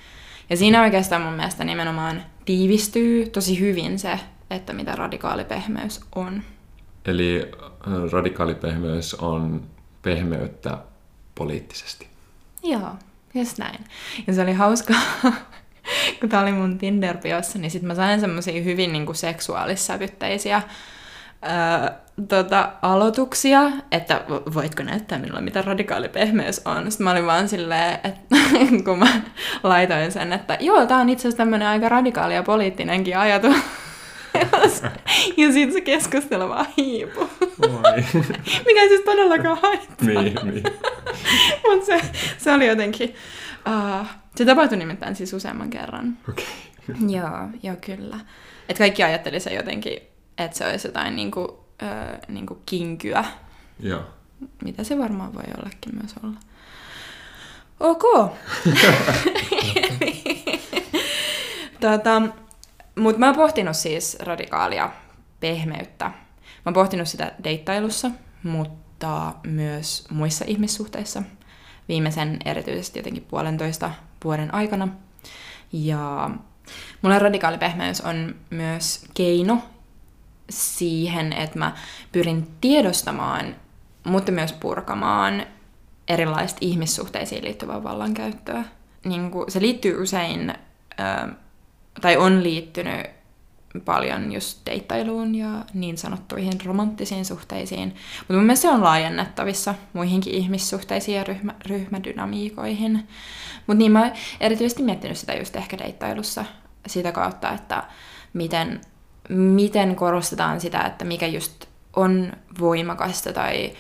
Ja 0.51 0.57
siinä 0.57 0.83
oikeastaan 0.83 1.23
mun 1.23 1.33
mielestä 1.33 1.65
nimenomaan 1.65 2.23
tiivistyy 2.45 3.29
tosi 3.29 3.61
hyvin 3.61 3.99
se, 3.99 4.21
että 4.51 4.73
mitä 4.73 4.97
radikaali 4.97 5.45
pehmeys 5.45 6.01
on. 6.15 6.43
Eli 7.05 7.51
äh, 7.63 8.13
radikaali 8.13 8.55
pehmeys 8.55 9.15
on 9.15 9.63
pehmeyttä 10.03 10.79
poliittisesti. 11.35 12.07
Joo, 12.63 12.91
just 13.35 13.59
näin. 13.59 13.85
Ja 14.27 14.35
se 14.35 14.43
oli 14.43 14.53
hauska, 14.53 14.95
kun 16.21 16.29
tää 16.29 16.43
oli 16.43 16.53
mun 16.53 16.79
tinder 16.79 17.17
niin 17.55 17.71
sit 17.71 17.83
mä 17.83 17.95
sain 17.95 18.21
semmosia 18.21 18.63
hyvin 18.63 18.93
niinku 18.93 19.15
seksuaalissävytteisiä 19.15 20.63
öö, 21.43 22.02
tota, 22.29 22.73
aloituksia, 22.83 23.71
että 23.91 24.25
voitko 24.55 24.83
näyttää 24.83 25.19
minulle, 25.19 25.41
mitä 25.41 25.63
radikaali 25.63 26.09
pehmeys 26.09 26.61
on. 26.65 26.91
Sitten 26.91 27.05
mä 27.05 27.11
olin 27.11 27.27
vaan 27.27 27.49
silleen, 27.49 27.99
että 28.05 28.37
kun 28.85 28.99
mä 28.99 29.21
laitoin 29.63 30.13
sen, 30.13 30.33
että 30.33 30.59
joo, 30.61 30.87
tää 30.87 30.99
on 30.99 31.09
itse 31.09 31.23
asiassa 31.23 31.37
tämmönen 31.37 31.69
aika 31.69 31.89
radikaali 31.89 32.35
ja 32.35 32.43
poliittinenkin 32.43 33.19
ajatus. 33.19 33.57
ja 35.37 35.53
sitten 35.53 35.73
se 35.73 35.81
keskustelu 35.81 36.49
vaan 36.49 36.67
hiipui. 36.77 37.29
Mikä 38.67 38.83
ei 38.83 38.89
siis 38.89 39.01
todellakaan 39.01 39.59
haittaa. 39.63 40.09
niin, 40.09 40.35
niin. 40.43 40.63
Mutta 41.71 41.87
se, 41.87 42.01
se 42.39 42.53
oli 42.53 42.67
jotenkin... 42.67 43.15
Uh, 43.69 44.07
se 44.37 44.45
tapahtui 44.45 44.79
nimittäin 44.79 45.17
siis 45.17 45.33
useamman 45.33 45.71
kerran. 45.71 46.19
Okei. 46.29 46.45
Okay. 46.91 47.09
joo, 47.09 47.49
joo 47.63 47.77
kyllä. 47.87 48.17
Et 48.69 48.79
kaikki 48.79 49.03
ajatteli 49.03 49.41
se 49.41 49.55
jotenkin, 49.55 49.99
että 50.39 50.59
se 50.59 50.67
olisi 50.67 50.89
jotain 50.89 51.17
niinku, 51.17 51.62
ö, 51.83 52.19
niinku 52.29 52.63
kinkyä. 52.67 53.25
Joo. 53.81 54.03
Mitä 54.65 54.85
se 54.85 54.99
varmaan 54.99 55.35
voi 55.35 55.45
ollakin 55.59 55.95
myös 56.01 56.15
olla. 56.25 56.37
Ok. 57.81 58.03
tota, 61.81 62.23
Mutta 62.99 63.19
mä 63.19 63.27
oon 63.27 63.37
pohtinut 63.37 63.77
siis 63.77 64.17
radikaalia 64.21 64.91
pehmeyttä. 65.41 66.05
Mä 66.05 66.13
oon 66.65 66.75
pohtinut 66.75 67.09
sitä 67.09 67.33
deittailussa, 67.45 68.11
mutta 68.43 69.33
myös 69.47 70.05
muissa 70.11 70.45
ihmissuhteissa. 70.49 71.23
Viimeisen 71.89 72.39
erityisesti 72.45 72.99
jotenkin 72.99 73.25
puolentoista 73.25 73.91
vuoden 74.25 74.55
aikana. 74.55 74.89
Ja 75.73 76.31
mulla 77.03 77.19
radikaali 77.19 77.59
pehmeys 77.59 78.01
on 78.01 78.35
myös 78.51 79.05
keino 79.15 79.63
siihen, 80.51 81.33
että 81.33 81.59
mä 81.59 81.73
pyrin 82.13 82.47
tiedostamaan, 82.61 83.57
mutta 84.05 84.33
myös 84.33 84.53
purkamaan 84.53 85.47
erilaista 86.09 86.59
ihmissuhteisiin 86.61 87.45
liittyvää 87.45 87.83
vallankäyttöä. 87.83 88.65
Niin 89.05 89.31
kuin, 89.31 89.51
se 89.51 89.61
liittyy 89.61 90.03
usein, 90.03 90.55
tai 92.01 92.17
on 92.17 92.43
liittynyt 92.43 93.07
paljon 93.85 94.33
just 94.33 94.67
deittailuun 94.67 95.35
ja 95.35 95.65
niin 95.75 95.99
sanottuihin 95.99 96.53
romanttisiin 96.65 97.25
suhteisiin. 97.25 97.89
Mutta 98.19 98.35
mun 98.35 98.43
mielestä 98.43 98.63
se 98.63 98.71
on 98.71 98.83
laajennettavissa 98.83 99.75
muihinkin 99.93 100.35
ihmissuhteisiin 100.35 101.19
ja 101.19 101.25
ryhmä, 101.25 101.55
ryhmädynamiikoihin. 101.67 103.09
Mutta 103.67 103.79
niin 103.79 103.93
mä 103.93 104.13
erityisesti 104.41 104.83
miettinyt 104.83 105.17
sitä 105.17 105.35
just 105.35 105.57
ehkä 105.57 105.79
deittailussa 105.79 106.45
sitä 106.87 107.13
kautta, 107.13 107.53
että 107.53 107.85
miten, 108.33 108.81
miten 109.35 109.97
korostetaan 109.97 110.61
sitä, 110.61 110.81
että 110.81 111.05
mikä 111.05 111.27
just 111.27 111.67
on 111.97 112.33
voimakasta 112.61 113.33
tai 113.33 113.73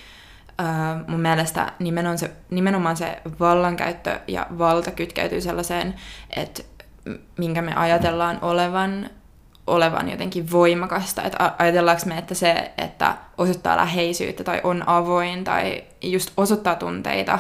Uh, 0.60 1.08
mun 1.08 1.20
mielestä 1.20 1.72
nimenomaan 1.78 2.18
se, 2.18 2.30
nimenomaan 2.50 2.96
se 2.96 3.22
vallankäyttö 3.40 4.20
ja 4.26 4.46
valta 4.58 4.90
kytkeytyy 4.90 5.40
sellaiseen, 5.40 5.94
että 6.36 6.62
minkä 7.38 7.62
me 7.62 7.74
ajatellaan 7.74 8.38
olevan 8.42 9.10
olevan 9.66 10.10
jotenkin 10.10 10.50
voimakasta. 10.50 11.22
Että 11.22 11.54
ajatellaanko 11.58 12.02
me, 12.06 12.18
että 12.18 12.34
se, 12.34 12.72
että 12.78 13.16
osoittaa 13.38 13.76
läheisyyttä 13.76 14.44
tai 14.44 14.60
on 14.64 14.88
avoin 14.88 15.44
tai 15.44 15.84
just 16.02 16.30
osoittaa 16.36 16.74
tunteita 16.74 17.38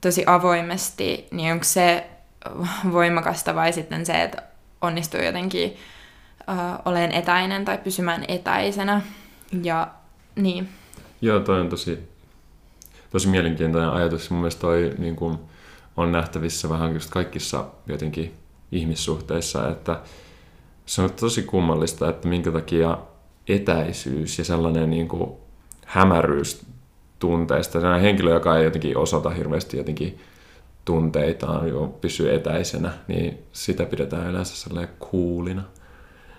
tosi 0.00 0.24
avoimesti, 0.26 1.28
niin 1.30 1.52
onko 1.52 1.64
se 1.64 2.06
voimakasta 2.92 3.54
vai 3.54 3.72
sitten 3.72 4.06
se, 4.06 4.22
että 4.22 4.42
onnistuu 4.80 5.20
jotenkin 5.20 5.76
uh, 6.48 6.82
olemaan 6.84 7.12
etäinen 7.12 7.64
tai 7.64 7.78
pysymään 7.78 8.24
etäisenä. 8.28 9.02
Ja 9.62 9.88
niin. 10.36 10.68
Joo, 11.20 11.40
toi 11.40 11.60
on 11.60 11.68
tosi, 11.68 12.08
tosi 13.10 13.28
mielenkiintoinen 13.28 13.90
ajatus. 13.90 14.30
Mun 14.30 14.40
mielestä 14.40 14.60
toi 14.60 14.94
niin 14.98 15.16
kun, 15.16 15.38
on 15.96 16.12
nähtävissä 16.12 16.68
vähän 16.68 16.92
just 16.94 17.10
kaikissa 17.10 17.64
jotenkin 17.86 18.34
ihmissuhteissa, 18.72 19.68
että 19.68 20.00
se 20.86 21.02
on 21.02 21.10
tosi 21.12 21.42
kummallista, 21.42 22.08
että 22.08 22.28
minkä 22.28 22.52
takia 22.52 22.98
etäisyys 23.48 24.38
ja 24.38 24.44
sellainen 24.44 24.90
niin 24.90 25.08
kuin 25.08 25.30
hämäryys 25.84 26.66
tunteista, 27.18 27.72
sellainen 27.72 28.02
henkilö, 28.02 28.34
joka 28.34 28.58
ei 28.58 28.64
jotenkin 28.64 28.96
osata 28.96 29.30
hirveästi 29.30 29.76
jotenkin 29.76 30.18
tunteitaan, 30.84 31.92
pysyy 32.00 32.34
etäisenä, 32.34 32.92
niin 33.08 33.38
sitä 33.52 33.84
pidetään 33.84 34.30
yleensä 34.30 34.56
sellainen 34.56 34.94
kuulina. 34.98 35.62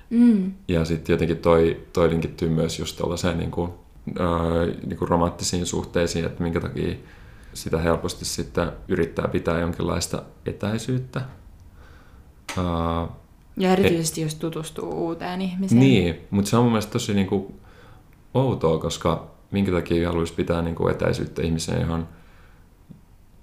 Mm. 0.09 0.53
Ja 0.67 0.85
sitten 0.85 1.13
jotenkin 1.13 1.37
toi, 1.37 1.87
toi 1.93 2.09
linkittyy 2.09 2.49
myös 2.49 2.79
just 2.79 2.97
tällaiseen 2.97 3.37
niin 3.37 3.51
kuin, 3.51 3.71
äh, 4.19 4.81
niin 4.85 4.97
kuin 4.97 5.09
romanttisiin 5.09 5.65
suhteisiin, 5.65 6.25
että 6.25 6.43
minkä 6.43 6.59
takia 6.59 6.95
sitä 7.53 7.77
helposti 7.77 8.25
sitten 8.25 8.71
yrittää 8.87 9.27
pitää 9.27 9.59
jonkinlaista 9.59 10.23
etäisyyttä. 10.45 11.21
Äh, 12.57 13.09
ja 13.57 13.71
erityisesti, 13.71 14.21
jos 14.21 14.35
tutustuu 14.35 15.07
uuteen 15.07 15.41
ihmiseen. 15.41 15.79
Niin, 15.79 16.17
mutta 16.29 16.49
se 16.49 16.57
on 16.57 16.63
mun 16.63 16.71
mielestä 16.71 16.91
tosi 16.91 17.13
niin 17.13 17.27
kuin, 17.27 17.55
outoa, 18.33 18.77
koska 18.77 19.31
minkä 19.51 19.71
takia 19.71 20.07
haluaisi 20.07 20.33
pitää 20.33 20.61
niin 20.61 20.75
kuin, 20.75 20.91
etäisyyttä 20.91 21.41
ihmiseen, 21.41 21.81
johon, 21.81 22.07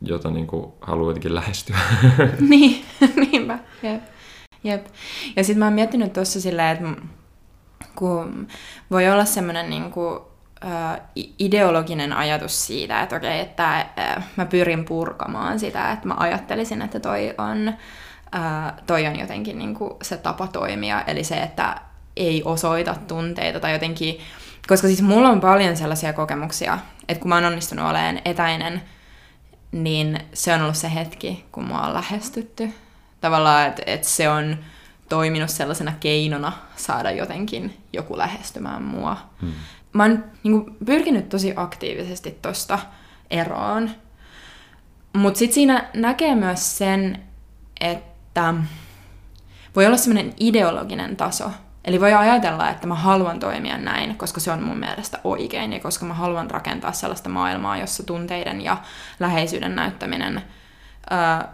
jota 0.02 0.30
niin 0.30 0.47
kuin, 0.47 0.73
haluaa 0.80 1.11
jotenkin 1.11 1.35
lähestyä. 1.35 1.78
niin, 2.50 2.85
niinpä. 3.30 3.59
Jep. 3.83 4.02
Jep. 4.64 4.87
Ja 5.37 5.44
sitten 5.44 5.59
mä 5.59 5.64
oon 5.64 5.75
miettinyt 5.75 6.12
tuossa 6.12 6.40
silleen, 6.40 6.76
että 6.76 7.02
kun 7.94 8.49
voi 8.90 9.11
olla 9.11 9.25
semmoinen 9.25 9.71
niin 9.71 9.90
kuin, 9.90 10.21
ideologinen 11.38 12.12
ajatus 12.12 12.66
siitä, 12.66 13.02
että 13.02 13.16
okei, 13.16 13.40
että 13.40 13.87
mä 14.37 14.47
pyrin 14.47 14.85
purkamaan 14.85 15.61
sitä, 15.61 15.92
että 15.92 16.09
mä 16.09 16.14
ajattelisin, 16.18 16.83
että 16.83 17.00
toi 17.00 17.35
on 17.38 17.75
ää, 18.33 18.76
toi 18.87 19.06
on 19.06 19.18
jotenkin 19.18 19.59
niin 19.59 19.75
kuin 19.75 19.90
se 20.02 20.16
tapa 20.16 20.47
toimia, 20.47 21.02
eli 21.06 21.25
se, 21.25 21.37
että 21.37 21.80
ei 22.16 22.42
osoita 22.44 22.94
tunteita 23.09 23.61
tai 23.61 23.73
jotenkin, 23.73 24.18
koska 24.68 24.87
siis 24.87 25.02
mulla 25.02 25.28
on 25.28 25.40
paljon 25.40 25.76
sellaisia 25.76 26.12
kokemuksia, 26.12 26.78
että 27.09 27.21
kun 27.21 27.28
mä 27.28 27.35
oon 27.35 27.44
onnistunut 27.44 27.87
olemaan 27.87 28.21
etäinen, 28.25 28.83
niin 29.73 30.21
se 30.33 30.54
on 30.54 30.62
ollut 30.62 30.76
se 30.76 30.94
hetki, 30.94 31.44
kun 31.52 31.64
mua 31.64 31.80
on 31.80 31.94
lähestytty. 31.94 32.71
Tavallaan, 33.25 33.66
että, 33.66 33.83
että 33.87 34.09
se 34.09 34.28
on 34.28 34.57
toiminut 35.09 35.50
sellaisena 35.50 35.93
keinona 36.00 36.52
saada 36.76 37.11
jotenkin 37.11 37.76
joku 37.93 38.19
lähestymään 38.19 38.83
mua. 38.83 39.16
Hmm. 39.40 39.52
Mä 39.93 40.02
oon 40.02 40.25
niin 40.43 40.64
kuin, 40.64 40.76
pyrkinyt 40.87 41.28
tosi 41.28 41.52
aktiivisesti 41.57 42.38
tosta 42.43 42.78
eroon. 43.31 43.90
Mutta 45.12 45.38
sitten 45.38 45.54
siinä 45.54 45.90
näkee 45.95 46.35
myös 46.35 46.78
sen, 46.78 47.23
että 47.81 48.14
että 48.35 48.54
voi 49.76 49.87
olla 49.87 49.97
semmoinen 49.97 50.35
ideologinen 50.40 51.16
taso 51.16 51.50
Eli 51.85 52.00
voi 52.00 52.14
ajatella, 52.14 52.71
että 52.71 52.87
mä 52.87 52.95
haluan 52.95 53.40
toimia 53.40 53.78
näin, 53.78 54.16
koska 54.16 54.40
se 54.40 54.50
on 54.50 54.62
mun 54.62 54.78
mielestä 54.78 55.19
oikein 55.25 55.73
ja 55.73 55.81
koska 55.81 56.07
mä 56.07 56.14
haluan 56.14 56.50
rakentaa 56.50 56.93
sellaista 56.93 57.28
maailmaa, 57.28 57.76
jossa 57.76 58.02
tunteiden 58.02 58.61
ja 58.61 58.76
läheisyyden 59.21 59.76
näyttäminen 59.76 60.43
ö, 61.12 61.47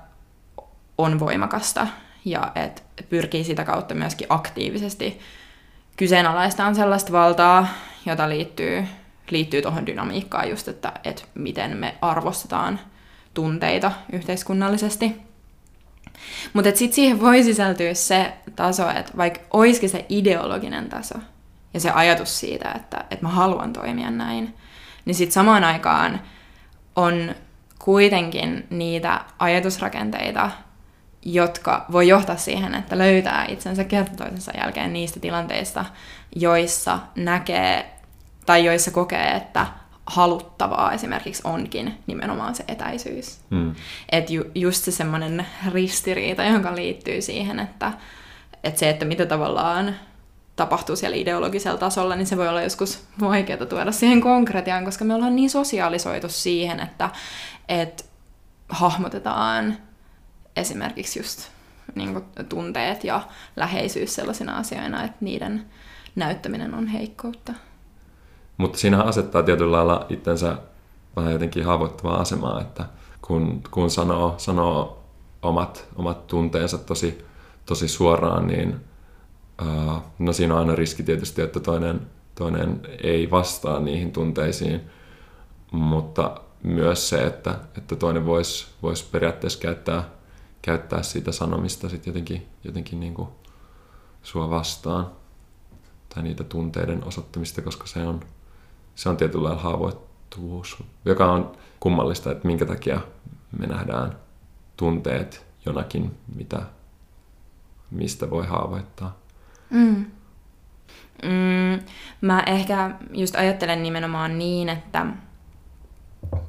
on 1.02 1.21
voimakasta 1.21 1.87
ja 2.25 2.52
että 2.54 2.83
pyrkii 3.09 3.45
sitä 3.45 3.64
kautta 3.64 3.95
myöskin 3.95 4.26
aktiivisesti 4.30 5.21
kyseenalaistaan 5.97 6.75
sellaista 6.75 7.12
valtaa, 7.12 7.66
jota 8.07 8.28
liittyy, 8.28 8.85
liittyy 9.30 9.62
tuohon 9.62 9.87
dynamiikkaan 9.87 10.50
just, 10.50 10.69
että, 10.69 10.92
että 11.04 11.23
miten 11.35 11.76
me 11.76 11.95
arvostetaan 12.00 12.80
tunteita 13.35 13.92
yhteiskunnallisesti. 14.12 15.16
Mutta 16.52 16.71
sitten 16.75 16.95
siihen 16.95 17.21
voi 17.21 17.42
sisältyä 17.42 17.95
se 17.95 18.33
taso, 18.57 18.90
että 18.90 19.12
vaikka 19.16 19.40
olisikin 19.50 19.90
se 19.90 20.07
ideologinen 20.09 20.88
taso 20.88 21.14
ja 21.75 21.80
se 21.80 21.90
ajatus 21.90 22.40
siitä, 22.40 22.73
että, 22.76 23.04
että 23.11 23.26
mä 23.26 23.28
haluan 23.28 23.73
toimia 23.73 24.11
näin, 24.11 24.54
niin 25.04 25.14
sitten 25.14 25.33
samaan 25.33 25.64
aikaan 25.64 26.21
on 26.97 27.35
kuitenkin 27.78 28.66
niitä 28.71 29.25
ajatusrakenteita, 29.38 30.50
jotka 31.25 31.85
voi 31.93 32.09
johtaa 32.09 32.37
siihen, 32.37 32.75
että 32.75 32.99
löytää 32.99 33.47
itsensä 33.49 33.85
kerta 33.85 34.17
toisensa 34.17 34.53
jälkeen 34.57 34.93
niistä 34.93 35.21
tilanteista, 35.21 35.85
joissa 36.37 36.99
näkee 37.17 37.91
tai 38.47 38.65
joissa 38.65 38.91
kokee, 38.91 39.31
että 39.31 39.67
haluttavaa 40.07 40.93
esimerkiksi 40.93 41.43
onkin 41.45 41.99
nimenomaan 42.07 42.55
se 42.55 42.65
etäisyys. 42.69 43.41
Mm. 43.50 43.75
Että 44.12 44.33
ju, 44.33 44.45
just 44.55 44.85
se 44.85 44.91
semmoinen 44.91 45.47
ristiriita, 45.73 46.45
joka 46.45 46.75
liittyy 46.75 47.23
siihen, 47.23 47.61
että, 47.61 47.93
että 48.65 48.81
se, 48.81 48.91
että 48.91 49.05
mitä 49.05 49.27
tavallaan 49.27 49.97
tapahtuu 50.57 50.97
siellä 50.97 51.17
ideologisella 51.17 51.79
tasolla, 51.79 52.17
niin 52.17 52.27
se 52.27 52.37
voi 52.37 52.49
olla 52.49 52.62
joskus 52.62 53.05
vaikeaa 53.21 53.67
tuoda 53.67 53.93
siihen 53.93 54.21
konkretiaan, 54.21 54.85
koska 54.85 55.05
me 55.05 55.15
ollaan 55.15 55.37
niin 55.37 55.50
sosiaalisoitu 55.50 56.29
siihen, 56.29 56.81
että, 56.81 57.11
että 57.69 58.05
hahmotetaan 58.69 59.77
esimerkiksi 60.57 61.19
just 61.19 61.49
niin 61.95 62.12
kuin, 62.12 62.25
tunteet 62.49 63.04
ja 63.04 63.21
läheisyys 63.57 64.14
sellaisina 64.14 64.57
asioina, 64.57 65.04
että 65.04 65.19
niiden 65.21 65.66
näyttäminen 66.16 66.75
on 66.75 66.87
heikkoutta. 66.87 67.52
Mutta 68.57 68.78
siinä 68.78 69.02
asettaa 69.02 69.42
tietyllä 69.42 69.77
lailla 69.77 70.07
itsensä 70.09 70.57
vähän 71.16 71.33
jotenkin 71.33 71.64
haavoittavaa 71.64 72.20
asemaa, 72.20 72.61
että 72.61 72.85
kun, 73.22 73.62
kun 73.70 73.90
sanoo, 73.90 74.35
sanoo 74.38 75.03
omat, 75.42 75.88
omat 75.96 76.27
tunteensa 76.27 76.79
tosi, 76.79 77.25
tosi 77.66 77.88
suoraan, 77.88 78.46
niin 78.46 78.81
uh, 79.62 80.03
no 80.18 80.33
siinä 80.33 80.55
on 80.55 80.61
aina 80.61 80.75
riski 80.75 81.03
tietysti, 81.03 81.42
että 81.42 81.61
toinen, 81.61 82.01
toinen 82.35 82.81
ei 83.03 83.31
vastaa 83.31 83.81
niihin 83.81 84.12
tunteisiin, 84.12 84.81
mutta 85.70 86.40
myös 86.62 87.09
se, 87.09 87.27
että, 87.27 87.55
että 87.79 87.96
toinen 87.96 88.27
voisi 88.27 88.66
vois 88.83 89.03
periaatteessa 89.03 89.61
käyttää, 89.61 90.05
käyttää 90.62 91.03
siitä 91.03 91.33
sanomista 91.33 91.88
sit 91.88 92.07
jotenkin, 92.07 92.46
jotenkin 92.64 93.01
niin 93.01 93.14
kuin 93.14 93.29
sua 94.23 94.51
vastaan 94.51 95.11
tai 96.14 96.23
niitä 96.23 96.44
tunteiden 96.44 97.05
osoittamista, 97.05 97.62
koska 97.62 97.87
se 97.87 98.03
on, 98.03 98.20
se 98.94 99.09
on 99.09 99.16
tietyllä 99.16 99.44
lailla 99.44 99.62
haavoittuvuus, 99.62 100.83
joka 101.05 101.33
on 101.33 101.57
kummallista, 101.81 102.31
että 102.31 102.46
minkä 102.46 102.66
takia 102.66 103.01
me 103.59 103.66
nähdään 103.66 104.16
tunteet 104.77 105.46
jonakin, 105.66 106.16
mitä, 106.35 106.62
mistä 107.90 108.31
voi 108.31 108.46
haavoittaa. 108.46 109.16
Mm. 109.70 110.07
Mm, 111.23 111.81
mä 112.20 112.42
ehkä 112.46 112.90
just 113.12 113.37
ajattelen 113.37 113.83
nimenomaan 113.83 114.38
niin, 114.38 114.68
että, 114.68 115.07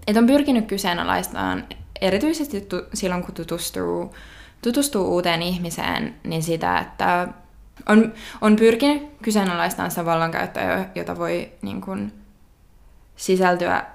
että 0.08 0.20
on 0.20 0.28
pyrkinyt 0.28 0.66
kyseenalaistamaan 0.66 1.64
erityisesti 2.02 2.62
tu- 2.62 2.86
silloin, 2.94 3.24
kun 3.24 3.36
tutustuu, 3.36 4.16
tutustuu 4.62 5.14
uuteen 5.14 5.42
ihmiseen, 5.42 6.16
niin 6.24 6.44
sitä, 6.44 6.80
että 6.80 7.28
on, 7.90 8.14
on 8.42 8.56
pyrkinyt 8.56 9.10
kyseenalaistamaan 9.22 9.92
sitä 9.92 10.06
vallankäyttöä, 10.06 10.86
jota 10.96 11.18
voi 11.18 11.52
niin 11.62 11.82
kuin, 11.82 12.14
sisältyä 13.16 13.86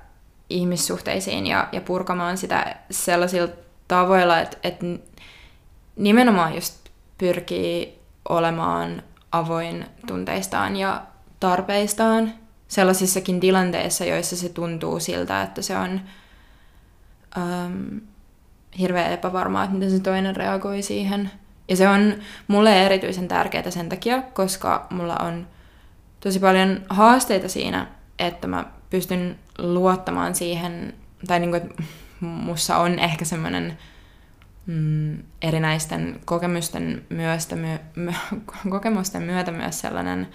ihmissuhteisiin 0.50 1.46
ja, 1.46 1.68
ja 1.72 1.80
purkamaan 1.80 2.38
sitä 2.38 2.76
sellaisilla 2.90 3.48
tavoilla, 3.88 4.40
että, 4.40 4.56
että 4.62 4.86
nimenomaan 5.96 6.54
just 6.54 6.88
pyrkii 7.18 7.98
olemaan 8.28 9.02
avoin 9.32 9.86
tunteistaan 10.06 10.76
ja 10.76 11.02
tarpeistaan 11.40 12.34
sellaisissakin 12.68 13.40
tilanteissa, 13.40 14.04
joissa 14.04 14.36
se 14.36 14.48
tuntuu 14.48 15.00
siltä, 15.00 15.42
että 15.42 15.62
se 15.62 15.76
on 15.76 16.00
äm, 17.38 18.00
hirveän 18.78 19.12
epävarmaa, 19.12 19.64
että 19.64 19.74
miten 19.74 19.90
se 19.90 20.00
toinen 20.00 20.36
reagoi 20.36 20.82
siihen. 20.82 21.30
Ja 21.68 21.76
se 21.76 21.88
on 21.88 22.14
mulle 22.48 22.86
erityisen 22.86 23.28
tärkeää 23.28 23.70
sen 23.70 23.88
takia, 23.88 24.22
koska 24.22 24.86
mulla 24.90 25.16
on 25.16 25.46
tosi 26.20 26.38
paljon 26.40 26.80
haasteita 26.88 27.48
siinä, 27.48 27.86
että 28.18 28.46
mä 28.46 28.64
pystyn 28.90 29.38
luottamaan 29.58 30.34
siihen, 30.34 30.94
tai 31.26 31.40
niin 31.40 31.50
kuin, 31.50 31.62
että 31.62 31.82
mussa 32.20 32.76
on 32.76 32.98
ehkä 32.98 33.24
semmoinen 33.24 33.78
mm, 34.66 35.18
erinäisten 35.42 36.20
kokemusten, 36.24 37.04
myöstä, 37.08 37.56
my, 37.56 37.78
my, 37.96 38.12
kokemusten 38.70 39.22
myötä 39.22 39.50
myös 39.50 39.80
sellainen 39.80 40.28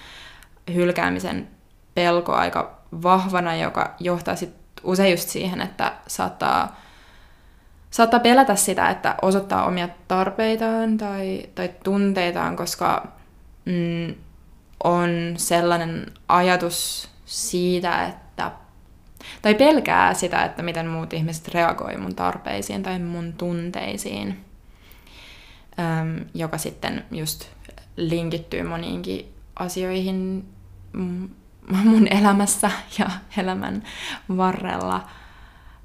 hylkäämisen 0.74 1.48
pelko 1.96 2.34
aika 2.34 2.82
vahvana, 2.92 3.56
joka 3.56 3.96
johtaa 4.00 4.36
sit 4.36 4.54
usein 4.84 5.12
just 5.12 5.30
siihen, 5.30 5.62
että 5.62 5.94
saattaa, 6.08 6.82
saattaa 7.92 8.20
pelätä 8.20 8.56
sitä, 8.56 8.90
että 8.90 9.16
osoittaa 9.22 9.66
omia 9.66 9.90
tarpeitaan 10.08 10.98
tai, 10.98 11.44
tai 11.56 11.70
tunteitaan, 11.84 12.56
koska 12.56 13.08
mm, 13.66 14.16
on 14.84 15.10
sellainen 15.38 16.06
ajatus 16.28 17.10
siitä, 17.26 18.06
että 18.08 18.52
tai 19.42 19.56
pelkää 19.56 20.14
sitä, 20.14 20.46
että 20.46 20.64
miten 20.64 20.88
muut 20.88 21.14
ihmiset 21.14 21.48
reagoi 21.48 21.98
mun 21.98 22.16
tarpeisiin 22.16 22.84
tai 22.84 23.00
mun 23.00 23.34
tunteisiin, 23.34 24.46
äm, 25.80 26.26
joka 26.34 26.58
sitten 26.58 27.06
just 27.12 27.46
linkittyy 27.96 28.64
moniinkin 28.64 29.34
asioihin 29.56 30.46
mun 31.84 32.08
elämässä 32.12 32.72
ja 33.00 33.10
elämän 33.38 33.84
varrella, 34.38 35.08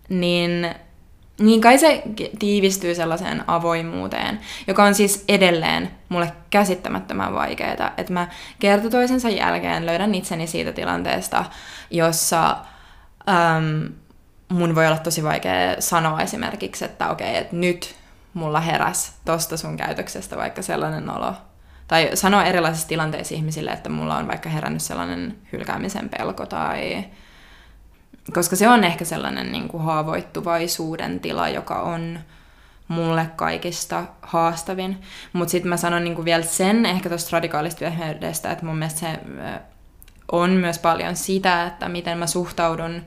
niin, 0.09 0.75
niin 1.41 1.61
kai 1.61 1.79
se 1.79 2.03
tiivistyy 2.39 2.95
sellaiseen 2.95 3.45
avoimuuteen, 3.47 4.41
joka 4.67 4.85
on 4.85 4.95
siis 4.95 5.25
edelleen 5.29 5.91
mulle 6.09 6.33
käsittämättömän 6.51 7.35
vaikeaa, 7.35 7.93
että 7.97 8.13
mä 8.13 8.29
kerta 8.59 8.91
toisensa 8.91 9.29
jälkeen 9.29 9.87
löydän 9.87 10.15
itseni 10.15 10.47
siitä 10.47 10.73
tilanteesta, 10.73 11.45
jossa 11.91 12.57
Um, 13.31 13.93
mun 14.49 14.75
voi 14.75 14.87
olla 14.87 14.99
tosi 14.99 15.25
vaikea 15.25 15.77
sanoa 15.79 16.21
esimerkiksi, 16.21 16.85
että 16.85 17.11
okei, 17.11 17.31
okay, 17.31 17.41
että 17.41 17.57
nyt 17.57 17.95
mulla 18.35 18.61
heräs 18.61 19.13
tosta 19.25 19.57
sun 19.57 19.77
käytöksestä 19.77 20.37
vaikka 20.37 20.63
sellainen 20.63 21.11
olo. 21.11 21.35
Tai 21.89 22.11
sanoa 22.15 22.45
erilaisissa 22.45 22.89
tilanteissa 22.89 23.35
ihmisille, 23.35 23.71
että 23.71 23.89
mulla 23.89 24.17
on 24.17 24.29
vaikka 24.29 24.49
herännyt 24.49 24.83
sellainen 24.83 25.39
hylkäämisen 25.53 26.09
pelko 26.09 26.47
tai... 26.47 27.05
Koska 28.33 28.57
se 28.57 28.69
on 28.69 28.85
ehkä 28.85 29.05
sellainen 29.05 29.53
niin 29.53 29.69
kuin 29.69 29.83
haavoittuvaisuuden 29.83 31.21
tila, 31.21 31.49
joka 31.49 31.81
on 31.83 32.19
mulle 32.89 33.31
kaikista 33.37 34.05
haastavin. 34.23 34.99
Mutta 35.33 35.53
sitten 35.53 35.69
mä 35.69 35.77
sanon 35.77 36.05
niin 36.05 36.15
kuin 36.15 36.25
vielä 36.25 36.43
sen 36.43 36.87
ehkä 36.87 37.09
tuosta 37.09 37.37
radikaalista 37.37 37.81
vyöhyydestä, 37.81 38.51
että 38.51 38.67
mun 38.67 38.77
mielestä 38.77 39.01
se 39.01 39.19
on 40.33 40.51
myös 40.51 40.79
paljon 40.79 41.17
sitä, 41.17 41.67
että 41.67 41.89
miten 41.89 42.19
mä 42.19 42.27
suhtaudun 42.27 43.03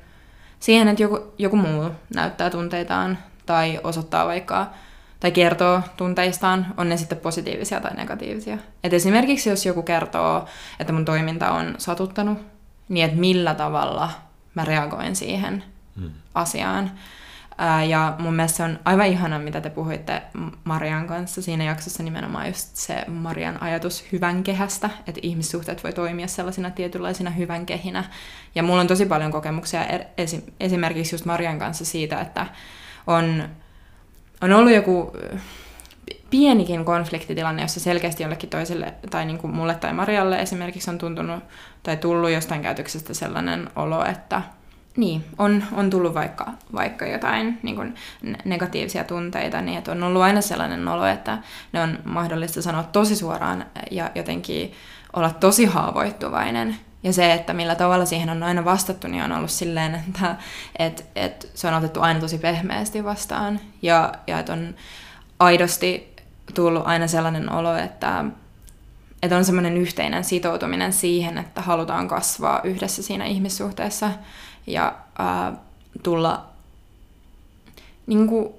siihen, 0.60 0.88
että 0.88 1.04
joku, 1.04 1.34
joku 1.38 1.56
muu 1.56 1.90
näyttää 2.16 2.50
tunteitaan 2.50 3.18
tai 3.46 3.80
osoittaa 3.84 4.26
vaikka 4.26 4.68
tai 5.20 5.32
kertoo 5.32 5.82
tunteistaan, 5.98 6.74
on 6.78 6.90
ne 6.90 6.98
sitten 6.98 7.18
positiivisia 7.18 7.80
tai 7.82 7.94
negatiivisia. 7.94 8.58
Et 8.84 8.94
esimerkiksi 8.94 9.50
jos 9.50 9.66
joku 9.66 9.84
kertoo, 9.84 10.46
että 10.80 10.94
mun 10.94 11.06
toiminta 11.06 11.52
on 11.52 11.76
satuttanut, 11.78 12.38
niin 12.90 13.06
että 13.06 13.20
millä 13.20 13.56
tavalla 13.56 14.12
mä 14.56 14.66
reagoin 14.66 15.16
siihen 15.16 15.64
hmm. 16.00 16.12
asiaan. 16.34 16.92
Ää, 17.58 17.84
ja 17.84 18.16
mun 18.20 18.34
mielestä 18.34 18.58
se 18.58 18.64
on 18.64 18.80
aivan 18.86 19.06
ihana, 19.06 19.40
mitä 19.40 19.62
te 19.62 19.70
puhuitte 19.70 20.22
Marian 20.64 21.08
kanssa 21.08 21.42
siinä 21.42 21.64
jaksossa 21.64 22.04
nimenomaan 22.04 22.48
just 22.48 22.76
se 22.76 23.06
Marian 23.08 23.64
ajatus 23.64 24.06
hyvän 24.12 24.44
kehästä, 24.44 24.90
että 25.08 25.22
ihmissuhteet 25.24 25.84
voi 25.84 25.94
toimia 25.94 26.28
sellaisina 26.28 26.72
tietynlaisina 26.72 27.30
hyvän 27.30 27.66
kehinä. 27.66 28.04
Ja 28.56 28.64
mulla 28.64 28.82
on 28.82 28.88
tosi 28.88 29.06
paljon 29.06 29.32
kokemuksia 29.32 29.86
er, 29.86 30.04
esimerkiksi 30.60 31.16
just 31.16 31.26
Marian 31.26 31.60
kanssa 31.60 31.86
siitä, 31.86 32.22
että 32.22 32.46
on, 33.08 33.50
on 34.42 34.54
ollut 34.54 34.74
joku 34.74 35.12
pienikin 36.30 36.86
konfliktitilanne, 36.86 37.62
jossa 37.62 37.80
selkeästi 37.80 38.24
jollekin 38.24 38.50
toiselle, 38.50 38.94
tai 39.10 39.26
niin 39.26 39.38
kuin 39.38 39.56
mulle 39.56 39.76
tai 39.76 39.94
Marialle 39.94 40.42
esimerkiksi 40.42 40.90
on 40.90 40.98
tuntunut 40.98 41.44
tai 41.84 41.98
tullut 41.98 42.30
jostain 42.30 42.62
käytöksestä 42.62 43.14
sellainen 43.14 43.70
olo, 43.76 44.06
että 44.06 44.42
niin, 44.98 45.26
on, 45.38 45.64
on 45.74 45.90
tullut 45.90 46.14
vaikka, 46.14 46.48
vaikka 46.74 47.06
jotain 47.06 47.60
niin 47.64 47.76
kuin 47.76 47.96
negatiivisia 48.46 49.04
tunteita, 49.04 49.62
niin 49.62 49.78
että 49.78 49.92
on 49.92 50.04
ollut 50.04 50.22
aina 50.22 50.42
sellainen 50.42 50.88
olo, 50.88 51.06
että 51.06 51.38
ne 51.72 51.82
on 51.82 52.00
mahdollista 52.04 52.62
sanoa 52.62 52.84
tosi 52.84 53.16
suoraan 53.16 53.66
ja 53.92 54.12
jotenkin 54.16 54.72
olla 55.14 55.30
tosi 55.30 55.66
haavoittuvainen. 55.66 56.76
Ja 57.04 57.14
se, 57.14 57.34
että 57.34 57.54
millä 57.54 57.76
tavalla 57.76 58.06
siihen 58.06 58.30
on 58.30 58.44
aina 58.44 58.66
vastattu, 58.66 59.08
niin 59.08 59.24
on 59.24 59.32
ollut 59.32 59.52
silleen, 59.52 59.96
että 59.96 60.36
et, 60.80 61.06
et 61.16 61.52
se 61.54 61.68
on 61.68 61.74
otettu 61.74 62.02
aina 62.02 62.20
tosi 62.20 62.38
pehmeästi 62.38 63.04
vastaan. 63.04 63.60
Ja, 63.82 64.14
ja 64.28 64.40
että 64.40 64.54
on 64.54 64.76
aidosti 65.40 66.16
tullut 66.54 66.84
aina 66.86 67.08
sellainen 67.08 67.52
olo, 67.52 67.76
että, 67.76 68.26
että 69.24 69.38
on 69.38 69.46
semmoinen 69.46 69.78
yhteinen 69.78 70.24
sitoutuminen 70.24 70.94
siihen, 70.94 71.38
että 71.38 71.62
halutaan 71.62 72.08
kasvaa 72.08 72.62
yhdessä 72.64 73.04
siinä 73.04 73.26
ihmissuhteessa 73.26 74.12
ja 74.68 74.96
ää, 75.20 75.54
tulla, 76.04 76.50
niin 78.08 78.28
kuin, 78.28 78.54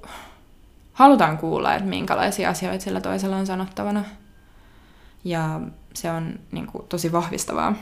halutaan 0.92 1.38
kuulla, 1.38 1.74
että 1.74 1.88
minkälaisia 1.88 2.50
asioita 2.50 2.84
sillä 2.84 3.00
toisella 3.00 3.36
on 3.36 3.46
sanottavana. 3.46 4.04
Ja 5.24 5.60
se 5.94 6.10
on 6.10 6.38
niin 6.52 6.66
kuin, 6.66 6.86
tosi 6.88 7.12
vahvistavaa. 7.12 7.74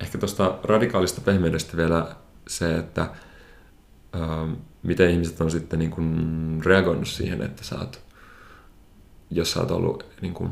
Ehkä 0.00 0.18
tuosta 0.18 0.58
radikaalista 0.64 1.20
pehmeydestä 1.20 1.76
vielä 1.76 2.16
se, 2.48 2.76
että 2.76 3.10
ää, 4.12 4.46
miten 4.82 5.10
ihmiset 5.10 5.40
on 5.40 5.50
sitten 5.50 5.78
niin 5.78 5.90
kuin 5.90 6.60
reagoinut 6.64 7.08
siihen, 7.08 7.42
että 7.42 7.64
sä 7.64 7.78
oot, 7.78 8.00
jos 9.32 9.52
sä 9.52 9.60
oot 9.60 9.70
ollut 9.70 10.06
niin 10.20 10.34
kuin 10.34 10.50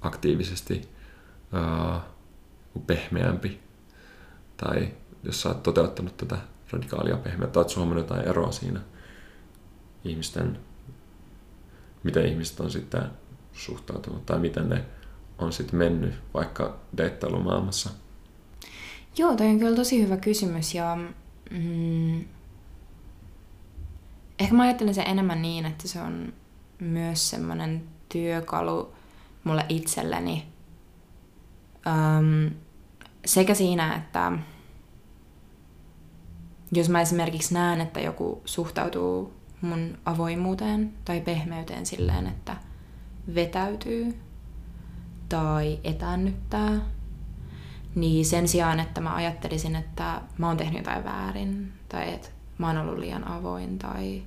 aktiivisesti 0.00 0.88
ää, 1.52 2.00
pehmeämpi 2.86 3.60
tai 4.56 4.88
jos 5.22 5.42
sä 5.42 5.48
oot 5.48 5.62
toteuttanut 5.62 6.16
tätä 6.16 6.38
radikaalia 6.70 7.16
pehmeyttä, 7.16 7.60
oot 7.60 7.76
huomannut 7.76 8.04
jotain 8.04 8.28
eroa 8.28 8.52
siinä 8.52 8.80
ihmisten, 10.04 10.58
miten 12.02 12.26
ihmiset 12.26 12.60
on 12.60 12.70
sitten 12.70 13.02
suhtautunut 13.52 14.26
tai 14.26 14.38
miten 14.38 14.68
ne 14.68 14.84
on 15.38 15.52
sitten 15.52 15.78
mennyt 15.78 16.14
vaikka 16.34 16.76
deittailumaailmassa? 16.96 17.90
Joo, 19.18 19.36
toi 19.36 19.46
on 19.46 19.58
kyllä 19.58 19.76
tosi 19.76 20.02
hyvä 20.02 20.16
kysymys 20.16 20.74
ja 20.74 20.98
mm, 21.50 22.24
ehkä 24.38 24.54
mä 24.54 24.62
ajattelen 24.62 24.94
sen 24.94 25.06
enemmän 25.06 25.42
niin, 25.42 25.66
että 25.66 25.88
se 25.88 26.00
on 26.00 26.32
myös 26.80 27.30
semmoinen 27.30 27.84
työkalu 28.08 28.92
mulle 29.44 29.66
itselleni. 29.68 30.46
Um, 31.86 32.50
sekä 33.24 33.54
siinä, 33.54 33.94
että 33.96 34.32
jos 36.72 36.88
mä 36.88 37.00
esimerkiksi 37.00 37.54
näen, 37.54 37.80
että 37.80 38.00
joku 38.00 38.42
suhtautuu 38.44 39.32
mun 39.60 39.98
avoimuuteen 40.04 40.94
tai 41.04 41.20
pehmeyteen 41.20 41.86
silleen, 41.86 42.26
että 42.26 42.56
vetäytyy 43.34 44.18
tai 45.28 45.78
etäännyttää, 45.84 46.80
niin 47.94 48.26
sen 48.26 48.48
sijaan, 48.48 48.80
että 48.80 49.00
mä 49.00 49.14
ajattelisin, 49.14 49.76
että 49.76 50.20
mä 50.38 50.46
oon 50.46 50.56
tehnyt 50.56 50.78
jotain 50.78 51.04
väärin 51.04 51.72
tai 51.88 52.12
että 52.14 52.28
mä 52.58 52.66
oon 52.66 52.78
ollut 52.78 52.98
liian 52.98 53.28
avoin 53.28 53.78
tai 53.78 54.22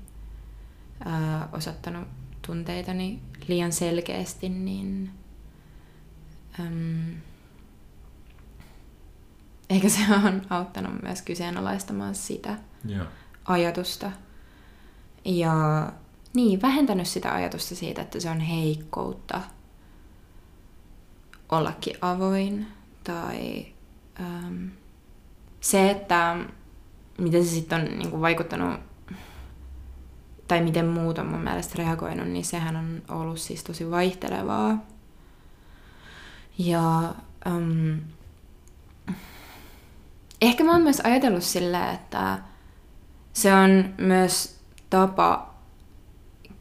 ää, 1.06 1.50
osoittanut 1.52 2.08
tunteitani 2.48 3.20
liian 3.48 3.72
selkeästi, 3.72 4.50
niin 4.50 5.12
äm, 6.60 7.16
Eikä 9.70 9.90
se 9.90 10.02
on 10.26 10.42
auttanut 10.50 11.02
myös 11.02 11.22
kyseenalaistamaan 11.22 12.16
sitä 12.16 12.58
ja. 12.86 13.06
ajatusta. 13.46 14.12
Ja 15.26 15.54
niin, 16.34 16.62
vähentänyt 16.62 17.08
sitä 17.08 17.34
ajatusta 17.34 17.76
siitä, 17.76 18.02
että 18.02 18.20
se 18.20 18.30
on 18.30 18.40
heikkoutta 18.40 19.42
ollakin 21.50 21.96
avoin. 22.02 22.68
Tai 23.04 23.66
ähm, 24.20 24.68
se, 25.62 25.90
että 25.90 26.38
miten 27.18 27.46
se 27.46 27.50
sitten 27.50 27.82
on 27.82 28.00
niin 28.00 28.12
kuin, 28.12 28.22
vaikuttanut 28.22 28.80
tai 30.54 30.62
miten 30.62 30.86
muut 30.86 31.18
on 31.18 31.28
mun 31.28 31.40
mielestä 31.40 31.76
reagoinut, 31.78 32.28
niin 32.28 32.46
sehän 32.46 32.76
on 32.76 33.02
ollut 33.10 33.40
siis 33.40 33.64
tosi 33.64 33.92
vaihtelevaa. 33.92 34.78
Ja 36.58 37.16
ähm, 37.48 37.98
ehkä 40.42 40.64
mä 40.64 40.72
oon 40.72 40.82
myös 40.82 41.00
ajatellut 41.00 41.44
sillä, 41.44 41.92
että 41.92 42.40
se 43.34 43.54
on 43.54 43.94
myös 43.98 44.60
tapa 44.90 45.54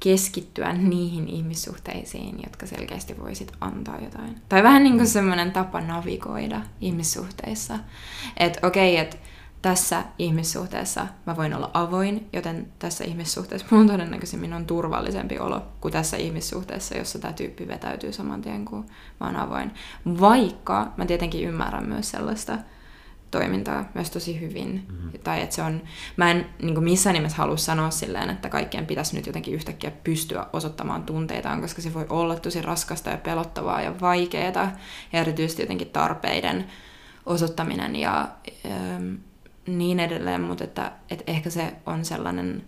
keskittyä 0.01 0.73
niihin 0.73 1.29
ihmissuhteisiin, 1.29 2.41
jotka 2.45 2.67
selkeästi 2.67 3.19
voisit 3.19 3.53
antaa 3.61 3.99
jotain. 4.01 4.43
Tai 4.49 4.63
vähän 4.63 4.85
niin 4.85 4.97
kuin 4.97 5.09
semmoinen 5.09 5.53
tapa 5.53 5.81
navigoida 5.81 6.61
ihmissuhteissa. 6.81 7.79
Että 8.37 8.67
okei, 8.67 8.95
okay, 8.95 9.05
että 9.05 9.17
tässä 9.63 10.03
ihmissuhteessa 10.19 11.07
mä 11.27 11.37
voin 11.37 11.55
olla 11.55 11.71
avoin, 11.75 12.29
joten 12.33 12.73
tässä 12.79 13.05
ihmissuhteessa 13.05 13.67
mun 13.71 13.87
todennäköisemmin 13.87 14.53
on 14.53 14.67
turvallisempi 14.67 15.39
olo 15.39 15.63
kuin 15.81 15.93
tässä 15.93 16.17
ihmissuhteessa, 16.17 16.97
jossa 16.97 17.19
tämä 17.19 17.33
tyyppi 17.33 17.69
vetäytyy 17.69 18.13
saman 18.13 18.43
tien, 18.43 18.65
kuin 18.65 18.87
mä 19.21 19.27
oon 19.27 19.37
avoin. 19.37 19.71
Vaikka 20.21 20.93
mä 20.97 21.07
tietenkin 21.07 21.49
ymmärrän 21.49 21.89
myös 21.89 22.11
sellaista 22.11 22.59
toimintaa 23.31 23.85
myös 23.95 24.11
tosi 24.11 24.41
hyvin. 24.41 24.87
Mm-hmm. 24.89 25.11
Tai 25.25 25.43
että 25.43 25.55
se 25.55 25.63
on, 25.63 25.83
mä 26.17 26.31
en 26.31 26.47
niin 26.63 26.75
kuin 26.75 26.85
missään 26.85 27.15
nimessä 27.15 27.37
halua 27.37 27.57
sanoa 27.57 27.91
silleen, 27.91 28.31
että 28.31 28.49
kaikkien 28.49 28.87
pitäisi 28.87 29.17
nyt 29.17 29.27
jotenkin 29.27 29.55
yhtäkkiä 29.55 29.91
pystyä 30.05 30.47
osoittamaan 30.53 31.03
tunteitaan, 31.03 31.61
koska 31.61 31.83
se 31.83 31.95
voi 31.95 32.07
olla 32.09 32.39
tosi 32.39 32.63
raskasta 32.63 33.11
ja 33.11 33.17
pelottavaa 33.17 33.83
ja 33.83 34.01
vaikeaa, 34.01 34.73
ja 35.13 35.21
erityisesti 35.21 35.63
jotenkin 35.63 35.91
tarpeiden 35.91 36.67
osoittaminen 37.27 37.97
ja 37.97 38.29
ähm, 38.67 39.15
niin 39.67 40.01
edelleen, 40.01 40.41
mutta 40.41 40.65
että, 40.65 40.93
että 41.11 41.25
ehkä 41.27 41.51
se 41.51 41.75
on 41.87 42.05
sellainen 42.05 42.65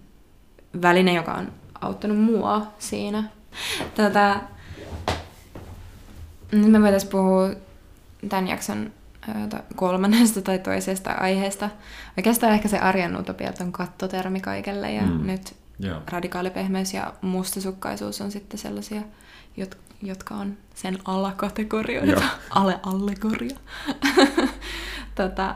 väline, 0.83 1.13
joka 1.13 1.33
on 1.33 1.53
auttanut 1.81 2.19
mua 2.19 2.67
siinä. 2.79 3.25
Tätä, 3.95 4.41
nyt 6.53 6.71
me 6.71 6.83
voitaisiin 6.83 7.13
puhua 7.13 7.51
tämän 8.29 8.49
jakson 8.49 8.93
kolmannesta 9.77 10.43
tai 10.43 10.59
toisesta 10.59 11.13
aiheesta. 11.13 11.71
Oikeastaan 12.19 12.53
ehkä 12.53 12.69
se 12.69 12.79
arjen 12.79 13.17
utopia 13.17 13.53
on 13.61 13.73
kattotermi 13.73 14.41
kaikelle 14.41 14.93
ja 14.93 15.03
mm. 15.03 15.27
nyt 15.27 15.55
yeah. 15.85 16.03
radikaalipehmeys 16.11 16.95
ja 16.95 17.13
mustasukkaisuus 17.21 18.21
on 18.21 18.31
sitten 18.31 18.59
sellaisia, 18.59 19.03
jotka 20.03 20.35
on 20.35 20.57
sen 20.75 20.99
alakategorioita, 21.05 22.23
ale-allegoria. 22.51 23.57
tota, 25.15 25.55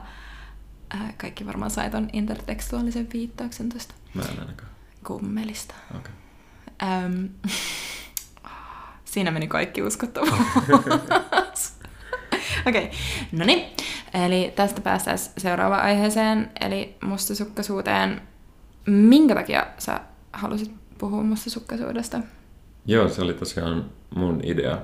kaikki 1.16 1.46
varmaan 1.46 1.70
sai 1.70 1.90
ton 1.90 2.08
intertekstuaalisen 2.12 3.08
viittauksen 3.12 3.68
tuosta. 3.68 3.94
Mä 4.14 4.22
en 4.22 4.40
ainakaan. 4.40 4.70
Kummelista. 5.06 5.74
Okay. 5.96 6.12
Öm, 7.04 7.28
siinä 9.04 9.30
meni 9.30 9.48
kaikki 9.48 9.82
uskottavuus. 9.82 10.32
Okei, 12.66 12.84
okay. 12.84 12.98
no 13.32 13.44
niin. 13.44 13.64
Eli 14.14 14.52
tästä 14.56 14.80
päästään 14.80 15.18
seuraavaan 15.18 15.82
aiheeseen, 15.82 16.50
eli 16.60 16.96
mustasukkaisuuteen. 17.04 18.22
Minkä 18.86 19.34
takia 19.34 19.66
sä 19.78 20.00
halusit 20.32 20.72
puhua 20.98 21.22
mustasukkaisuudesta? 21.22 22.20
Joo, 22.86 23.08
se 23.08 23.22
oli 23.22 23.34
tosiaan 23.34 23.90
mun 24.14 24.40
idea. 24.44 24.78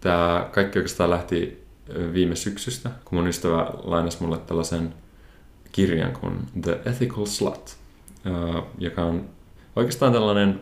Tämä 0.00 0.48
kaikki 0.52 0.78
oikeastaan 0.78 1.10
lähti 1.10 1.66
viime 2.12 2.36
syksystä, 2.36 2.90
kun 3.04 3.18
mun 3.18 3.28
ystävä 3.28 3.70
lainasi 3.84 4.22
mulle 4.22 4.38
tällaisen 4.38 4.94
kirjan 5.72 6.12
kuin 6.12 6.38
The 6.62 6.80
Ethical 6.86 7.26
Slut, 7.26 7.76
joka 8.78 9.02
on 9.02 9.28
oikeastaan 9.76 10.12
tällainen 10.12 10.60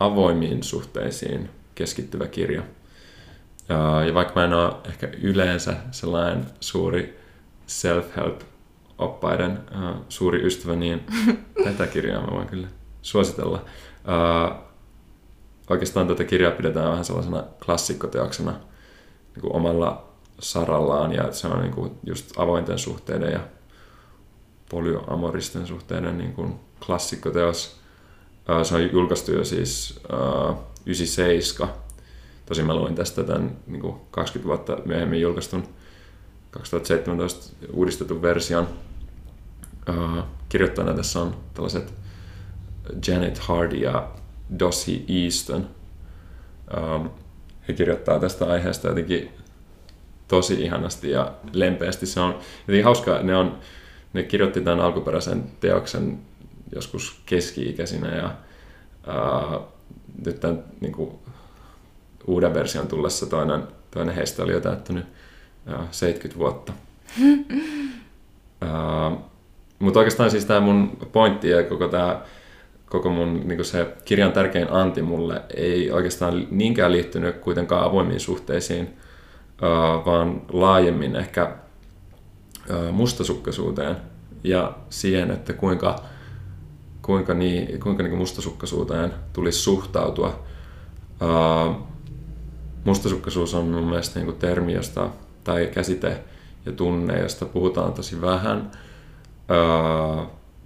avoimiin 0.00 0.62
suhteisiin 0.62 1.50
keskittyvä 1.74 2.26
kirja– 2.26 2.62
ja 4.06 4.14
vaikka 4.14 4.34
mä 4.34 4.44
en 4.44 4.52
ole 4.52 4.74
ehkä 4.84 5.08
yleensä 5.22 5.76
sellainen 5.90 6.46
suuri 6.60 7.20
self-help-oppaiden 7.66 9.50
uh, 9.52 10.04
suuri 10.08 10.46
ystävä, 10.46 10.76
niin 10.76 11.06
tätä 11.64 11.86
kirjaa 11.86 12.26
mä 12.26 12.36
voin 12.36 12.48
kyllä 12.48 12.68
suositella. 13.02 13.64
Oikeastaan 15.70 16.08
tätä 16.08 16.24
kirjaa 16.24 16.52
pidetään 16.52 16.90
vähän 16.90 17.04
sellaisena 17.04 17.44
klassikkoteoksena 17.64 18.50
niin 19.34 19.40
kuin 19.40 19.56
omalla 19.56 20.08
sarallaan, 20.38 21.12
ja 21.12 21.32
se 21.32 21.46
on 21.46 21.62
niin 21.62 21.74
kuin 21.74 21.90
just 22.04 22.38
avointen 22.38 22.78
suhteiden 22.78 23.32
ja 23.32 23.40
polyamoristen 24.72 25.66
suhteiden 25.66 26.18
niin 26.18 26.32
kuin 26.32 26.54
klassikkoteos. 26.86 27.80
se 28.62 28.74
on 28.74 28.92
julkaistu 28.92 29.32
jo 29.32 29.44
siis 29.44 30.00
uh, 30.12 30.56
97. 30.86 31.74
Tosin 32.46 32.66
mä 32.66 32.74
luin 32.74 32.94
tästä 32.94 33.24
tämän 33.24 33.56
niin 33.66 33.80
kuin 33.80 33.96
20 34.10 34.48
vuotta 34.48 34.76
myöhemmin 34.84 35.20
julkaistun 35.20 35.64
2017 36.50 37.56
uudistetun 37.72 38.22
version. 38.22 38.68
Uh, 39.88 40.24
kirjoittajana 40.48 40.94
tässä 40.94 41.20
on 41.20 41.36
tällaiset 41.54 41.94
Janet 43.06 43.38
Hardy 43.38 43.76
ja 43.76 44.10
Dossie 44.58 45.04
Easton. 45.08 45.68
Um, 46.76 47.10
he 47.68 47.72
kirjoittaa 47.72 48.18
tästä 48.18 48.46
aiheesta 48.46 48.88
jotenkin 48.88 49.30
tosi 50.28 50.62
ihanasti 50.62 51.10
ja 51.10 51.32
lempeästi. 51.52 52.06
Se 52.06 52.20
on 52.20 52.38
jotenkin 52.60 52.84
hauskaa, 52.84 53.22
ne, 53.22 53.36
on, 53.36 53.58
ne 54.12 54.22
kirjoitti 54.22 54.60
tämän 54.60 54.80
alkuperäisen 54.80 55.44
teoksen 55.60 56.18
joskus 56.74 57.20
keski-ikäisinä 57.26 58.16
ja 58.16 58.34
ää, 59.06 59.60
nyt 60.26 60.40
tämän 60.40 60.64
niin 60.80 60.92
kuin, 60.92 61.10
uuden 62.26 62.54
version 62.54 62.88
tullessa 62.88 63.26
toinen, 63.26 63.62
toinen 63.90 64.14
heistä 64.14 64.42
oli 64.42 64.52
jo 64.52 64.60
täyttänyt 64.60 65.06
ää, 65.66 65.88
70 65.90 66.38
vuotta. 66.38 66.72
mutta 69.78 69.98
oikeastaan 69.98 70.30
siis 70.30 70.44
tämä 70.44 70.60
mun 70.60 70.96
pointti 71.12 71.48
ja 71.48 71.62
koko 71.62 71.88
tämä 71.88 72.20
koko 72.92 73.10
mun 73.10 73.48
niin 73.48 73.64
se 73.64 73.86
kirjan 74.04 74.32
tärkein 74.32 74.72
anti 74.72 75.02
mulle 75.02 75.42
ei 75.56 75.90
oikeastaan 75.90 76.46
niinkään 76.50 76.92
liittynyt 76.92 77.36
kuitenkaan 77.38 77.84
avoimiin 77.84 78.20
suhteisiin, 78.20 78.96
vaan 80.06 80.42
laajemmin 80.52 81.16
ehkä 81.16 81.56
mustasukkaisuuteen 82.92 83.96
ja 84.44 84.76
siihen, 84.90 85.30
että 85.30 85.52
kuinka, 85.52 86.02
kuinka, 87.02 87.34
niin, 87.34 87.80
kuinka 87.80 88.02
niin 88.02 88.18
mustasukkaisuuteen 88.18 89.12
tulisi 89.32 89.58
suhtautua. 89.58 90.44
Mustasukkaisuus 92.84 93.54
on 93.54 93.64
mun 93.64 93.84
mielestä 93.84 94.20
niin 94.20 94.36
termi, 94.36 94.72
josta, 94.72 95.08
tai 95.44 95.70
käsite 95.74 96.20
ja 96.66 96.72
tunne, 96.72 97.20
josta 97.20 97.46
puhutaan 97.46 97.92
tosi 97.92 98.20
vähän. 98.20 98.70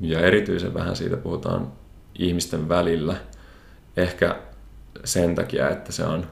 Ja 0.01 0.21
erityisen 0.21 0.75
vähän 0.75 0.97
siitä 0.97 1.17
puhutaan 1.17 1.73
ihmisten 2.19 2.69
välillä. 2.69 3.17
Ehkä 3.97 4.37
sen 5.05 5.35
takia, 5.35 5.71
että 5.71 5.93
se 5.93 6.05
on 6.05 6.27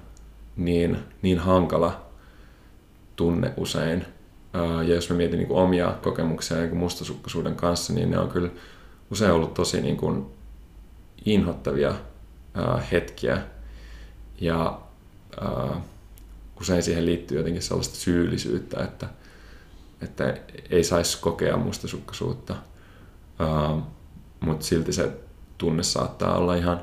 niin, 0.57 0.98
niin 1.22 1.38
hankala 1.38 2.07
tunne 3.16 3.53
usein. 3.57 4.05
Ja 4.87 4.95
jos 4.95 5.11
mä 5.11 5.17
mietin 5.17 5.38
niin 5.38 5.49
kuin 5.49 5.61
omia 5.61 5.95
kokemuksia 6.03 6.57
niin 6.57 6.69
kuin 6.69 6.79
mustasukkaisuuden 6.79 7.57
kanssa, 7.57 7.93
niin 7.93 8.11
ne 8.11 8.19
on 8.19 8.29
kyllä 8.29 8.51
usein 9.11 9.33
ollut 9.33 9.55
tosi 9.55 9.81
niin 9.81 9.97
kuin 9.97 10.27
inhottavia 11.25 11.95
hetkiä. 12.93 13.43
Ja 14.40 14.81
usein 16.61 16.83
siihen 16.83 17.07
liittyy 17.07 17.38
jotenkin 17.38 17.62
sellaista 17.62 17.97
syyllisyyttä, 17.97 18.85
että, 18.85 19.09
että 20.03 20.37
ei 20.71 20.85
saisi 20.85 21.19
kokea 21.21 21.57
mustasukkaisuutta. 21.57 22.55
Mutta 24.40 24.67
silti 24.67 24.93
se 24.93 25.12
tunne 25.59 25.83
saattaa 25.83 26.37
olla 26.37 26.55
ihan 26.55 26.81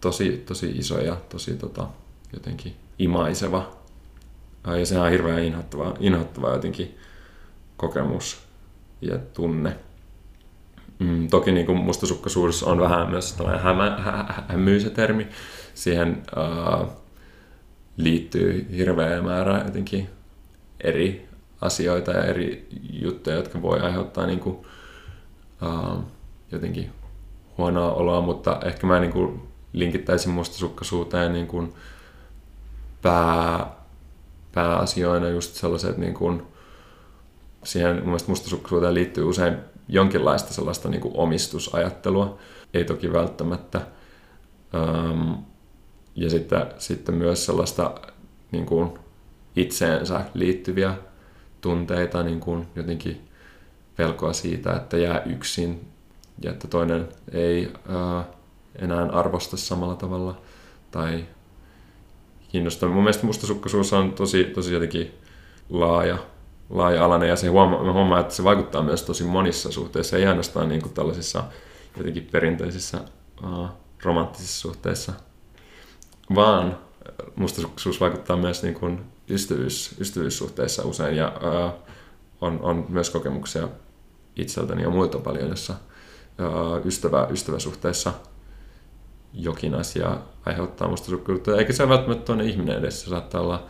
tosi, 0.00 0.42
tosi 0.46 0.70
iso 0.70 1.00
ja 1.00 1.16
tosi 1.28 1.54
tota, 1.54 1.86
jotenkin 2.32 2.76
imaiseva. 2.98 3.75
Ja 4.66 4.86
se 4.86 4.98
on 4.98 5.10
hirveän 5.10 5.44
inhottava, 5.44 5.94
inhottava 6.00 6.50
jotenkin 6.50 6.98
kokemus 7.76 8.42
ja 9.00 9.18
tunne. 9.18 9.76
Mm, 10.98 11.28
toki 11.28 11.52
niin 11.52 11.66
kuin 11.66 11.78
mustasukkaisuus 11.78 12.62
on 12.62 12.80
vähän 12.80 13.10
myös 13.10 13.32
tällainen 13.32 13.64
hämä, 13.64 13.96
hä, 14.04 14.44
hämyysetermi. 14.48 15.26
Siihen 15.74 16.22
äh, 16.38 16.88
liittyy 17.96 18.66
hirveä 18.76 19.22
määrä 19.22 19.62
jotenkin 19.64 20.08
eri 20.80 21.28
asioita 21.60 22.10
ja 22.10 22.24
eri 22.24 22.68
juttuja, 22.92 23.36
jotka 23.36 23.62
voi 23.62 23.80
aiheuttaa 23.80 24.26
niin 24.26 24.40
kuin, 24.40 24.58
äh, 25.62 26.04
jotenkin 26.52 26.90
huonoa 27.58 27.92
oloa, 27.92 28.20
mutta 28.20 28.60
ehkä 28.64 28.86
mä 28.86 29.00
niin 29.00 29.12
kuin 29.12 29.42
linkittäisin 29.72 30.32
mustasukkaisuuteen 30.32 31.32
niin 31.32 31.46
kuin 31.46 31.72
pää, 33.02 33.76
pääasioina 34.56 35.28
just 35.28 35.54
sellaiset 35.54 35.96
niin 35.98 36.14
kuin, 36.14 36.42
siihen 37.64 37.96
mun 37.96 38.04
mielestä 38.04 38.30
mustasukkaisuuteen 38.30 38.94
liittyy 38.94 39.24
usein 39.24 39.56
jonkinlaista 39.88 40.54
sellaista 40.54 40.88
niin 40.88 41.00
kuin 41.00 41.16
omistusajattelua, 41.16 42.38
ei 42.74 42.84
toki 42.84 43.12
välttämättä. 43.12 43.80
Ähm, 44.74 45.32
ja 46.14 46.30
sitten, 46.30 46.66
sitten 46.78 47.14
myös 47.14 47.46
sellaista 47.46 47.94
niin 48.52 48.66
kuin 48.66 48.98
itseensä 49.56 50.24
liittyviä 50.34 50.94
tunteita, 51.60 52.22
niin 52.22 52.40
kuin 52.40 52.66
jotenkin 52.76 53.28
pelkoa 53.96 54.32
siitä, 54.32 54.72
että 54.72 54.96
jää 54.96 55.22
yksin 55.22 55.88
ja 56.42 56.50
että 56.50 56.68
toinen 56.68 57.08
ei 57.32 57.72
ää, 57.88 58.24
enää 58.78 59.08
arvosta 59.12 59.56
samalla 59.56 59.94
tavalla 59.96 60.40
tai 60.90 61.24
kiinnosta. 62.56 62.86
Mun 62.86 63.02
mielestä 63.02 63.26
mustasukkaisuus 63.26 63.92
on 63.92 64.12
tosi, 64.12 64.44
tosi 64.44 64.74
jotenkin 64.74 65.14
laaja, 65.70 66.18
laaja-alainen 66.70 67.28
ja 67.28 67.36
se 67.36 67.48
huomaa, 67.48 67.92
huomaa, 67.92 68.20
että 68.20 68.34
se 68.34 68.44
vaikuttaa 68.44 68.82
myös 68.82 69.02
tosi 69.02 69.24
monissa 69.24 69.72
suhteissa, 69.72 70.16
ei 70.16 70.26
ainoastaan 70.26 70.68
niin 70.68 70.82
kuin 70.82 70.92
tällaisissa 70.92 71.44
jotenkin 71.96 72.28
perinteisissä 72.32 72.98
ää, 73.44 73.68
romanttisissa 74.02 74.60
suhteissa, 74.60 75.12
vaan 76.34 76.78
mustasukkaisuus 77.34 78.00
vaikuttaa 78.00 78.36
myös 78.36 78.62
niin 78.62 78.74
kuin 78.74 79.00
ystävyys, 79.30 79.94
ystävyyssuhteissa 80.00 80.84
usein 80.84 81.16
ja 81.16 81.32
ää, 81.42 81.72
on, 82.40 82.60
on 82.62 82.86
myös 82.88 83.10
kokemuksia 83.10 83.68
itseltäni 84.36 84.82
ja 84.82 84.90
muilta 84.90 85.18
paljon, 85.18 85.48
jossa 85.48 85.74
ystävä, 86.84 87.26
ystäväsuhteessa 87.30 88.12
jokin 89.32 89.74
asia 89.74 90.16
aiheuttaa 90.46 90.88
musta 90.88 91.06
sukkuutta. 91.06 91.56
Eikä 91.56 91.72
se 91.72 91.88
välttämättä 91.88 92.24
tuonne 92.24 92.44
ihminen 92.44 92.78
edessä. 92.78 93.04
Se 93.04 93.10
saattaa 93.10 93.40
olla 93.40 93.66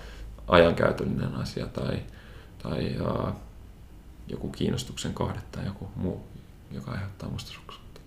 ajankäytöllinen 0.48 1.34
asia 1.34 1.66
tai, 1.66 1.98
tai 2.62 2.96
uh, 3.00 3.32
joku 4.28 4.48
kiinnostuksen 4.48 5.14
kohde 5.14 5.38
tai 5.52 5.66
joku 5.66 5.88
muu, 5.96 6.20
joka 6.70 6.90
aiheuttaa 6.90 7.28
mustasukkaisuutta. 7.28 8.00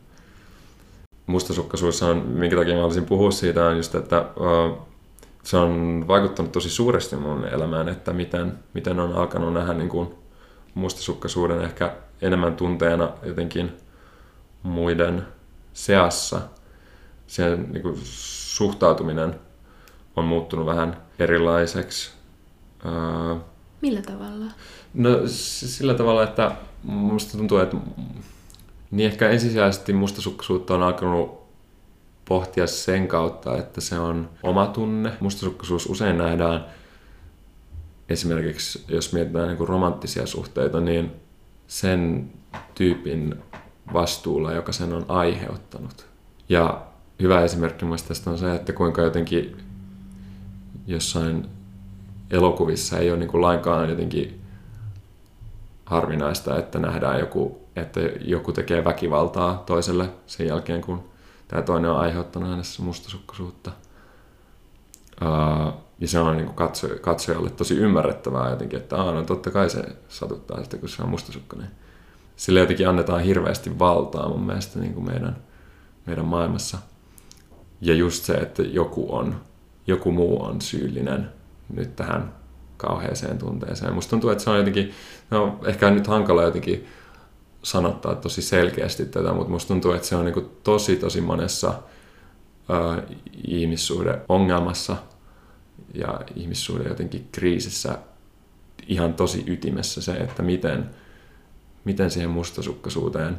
Mustasukkaisuus 1.25 2.03
on, 2.03 2.17
minkä 2.17 2.55
takia 2.55 2.73
mä 2.73 2.79
haluaisin 2.79 3.05
puhua 3.05 3.31
siitä, 3.31 3.65
on 3.65 3.77
just, 3.77 3.95
että 3.95 4.21
uh, 4.21 4.87
se 5.43 5.57
on 5.57 6.05
vaikuttanut 6.07 6.51
tosi 6.51 6.69
suuresti 6.69 7.15
mun 7.15 7.45
elämään, 7.45 7.89
että 7.89 8.13
miten, 8.13 8.59
miten 8.73 8.99
on 8.99 9.13
alkanut 9.13 9.53
nähdä 9.53 9.73
niin 9.73 9.89
kuin 9.89 10.15
mustasukkaisuuden 10.73 11.61
ehkä 11.61 11.95
enemmän 12.21 12.55
tunteena 12.55 13.09
jotenkin– 13.23 13.71
muiden 14.63 15.27
seassa 15.73 16.41
sen 17.29 17.67
niin 17.71 17.81
kuin, 17.81 17.99
suhtautuminen 18.03 19.39
on 20.15 20.25
muuttunut 20.25 20.65
vähän 20.65 20.97
erilaiseksi. 21.19 22.11
Millä 23.81 24.01
tavalla? 24.01 24.45
No 24.93 25.09
sillä 25.25 25.93
tavalla, 25.93 26.23
että 26.23 26.51
musta 26.83 27.37
tuntuu, 27.37 27.57
että 27.57 27.77
niin 28.91 29.11
ehkä 29.11 29.29
ensisijaisesti 29.29 29.93
mustasukkaisuutta 29.93 30.73
on 30.73 30.83
alkanut 30.83 31.39
pohtia 32.25 32.67
sen 32.67 33.07
kautta, 33.07 33.57
että 33.57 33.81
se 33.81 33.99
on 33.99 34.29
oma 34.43 34.67
tunne. 34.67 35.11
Mustasukkaisuus 35.19 35.85
usein 35.85 36.17
nähdään 36.17 36.65
esimerkiksi, 38.09 38.83
jos 38.87 39.13
mietitään 39.13 39.47
niin 39.47 39.57
kuin 39.57 39.69
romanttisia 39.69 40.25
suhteita, 40.25 40.79
niin 40.79 41.11
sen 41.67 42.31
tyypin 42.75 43.35
vastuulla, 43.93 44.53
joka 44.53 44.71
sen 44.71 44.93
on 44.93 45.05
aiheuttanut. 45.07 46.05
Ja 46.49 46.88
hyvä 47.21 47.41
esimerkki 47.41 47.85
mielestäni 47.85 48.07
tästä 48.07 48.29
on 48.29 48.37
se, 48.37 48.55
että 48.55 48.73
kuinka 48.73 49.01
jotenkin 49.01 49.57
jossain 50.87 51.49
elokuvissa 52.31 52.97
ei 52.97 53.11
ole 53.11 53.19
niin 53.19 53.29
kuin 53.29 53.41
lainkaan 53.41 53.89
jotenkin 53.89 54.41
harvinaista, 55.85 56.59
että 56.59 56.79
nähdään 56.79 57.19
joku, 57.19 57.67
että 57.75 57.99
joku 58.21 58.51
tekee 58.51 58.83
väkivaltaa 58.83 59.63
toiselle 59.65 60.09
sen 60.27 60.47
jälkeen, 60.47 60.81
kun 60.81 61.03
tämä 61.47 61.61
toinen 61.61 61.91
on 61.91 61.99
aiheuttanut 61.99 62.49
hänessä 62.49 62.83
mustasukkaisuutta. 62.83 63.71
ja 65.99 66.07
se 66.07 66.19
on 66.19 66.37
niin 66.37 66.49
kuin 66.53 66.69
katsojalle 67.01 67.49
tosi 67.49 67.75
ymmärrettävää 67.75 68.49
jotenkin, 68.49 68.79
että 68.79 68.95
no 68.97 69.23
totta 69.23 69.51
kai 69.51 69.69
se 69.69 69.83
satuttaa 70.09 70.63
sitä, 70.63 70.77
kun 70.77 70.89
se 70.89 71.03
on 71.03 71.09
mustasukkainen 71.09 71.71
sille 72.39 72.59
jotenkin 72.59 72.89
annetaan 72.89 73.21
hirveästi 73.21 73.79
valtaa 73.79 74.29
mun 74.29 74.45
mielestä 74.45 74.79
niin 74.79 74.93
kuin 74.93 75.05
meidän, 75.05 75.37
meidän 76.05 76.25
maailmassa. 76.25 76.77
Ja 77.81 77.93
just 77.93 78.23
se, 78.23 78.33
että 78.33 78.61
joku 78.61 79.15
on, 79.15 79.41
joku 79.87 80.11
muu 80.11 80.43
on 80.43 80.61
syyllinen 80.61 81.29
nyt 81.73 81.95
tähän 81.95 82.33
kauheeseen 82.77 83.37
tunteeseen. 83.37 83.93
Musta 83.93 84.09
tuntuu, 84.09 84.29
että 84.29 84.43
se 84.43 84.49
on 84.49 84.57
jotenkin, 84.57 84.91
no 85.31 85.59
ehkä 85.65 85.89
nyt 85.89 86.07
hankala 86.07 86.43
jotenkin 86.43 86.87
sanottaa 87.63 88.15
tosi 88.15 88.41
selkeästi 88.41 89.05
tätä, 89.05 89.33
mutta 89.33 89.51
musta 89.51 89.67
tuntuu, 89.67 89.91
että 89.91 90.07
se 90.07 90.15
on 90.15 90.25
niin 90.25 90.49
tosi 90.63 90.95
tosi 90.95 91.21
monessa 91.21 91.73
ihmissuhde 93.47 94.21
ongelmassa 94.29 94.95
ja 95.93 96.21
ihmissuhde 96.35 96.89
jotenkin 96.89 97.27
kriisissä 97.31 97.97
ihan 98.87 99.13
tosi 99.13 99.43
ytimessä 99.47 100.01
se, 100.01 100.11
että 100.11 100.43
miten, 100.43 100.89
miten 101.85 102.11
siihen 102.11 102.29
mustasukkaisuuteen 102.29 103.37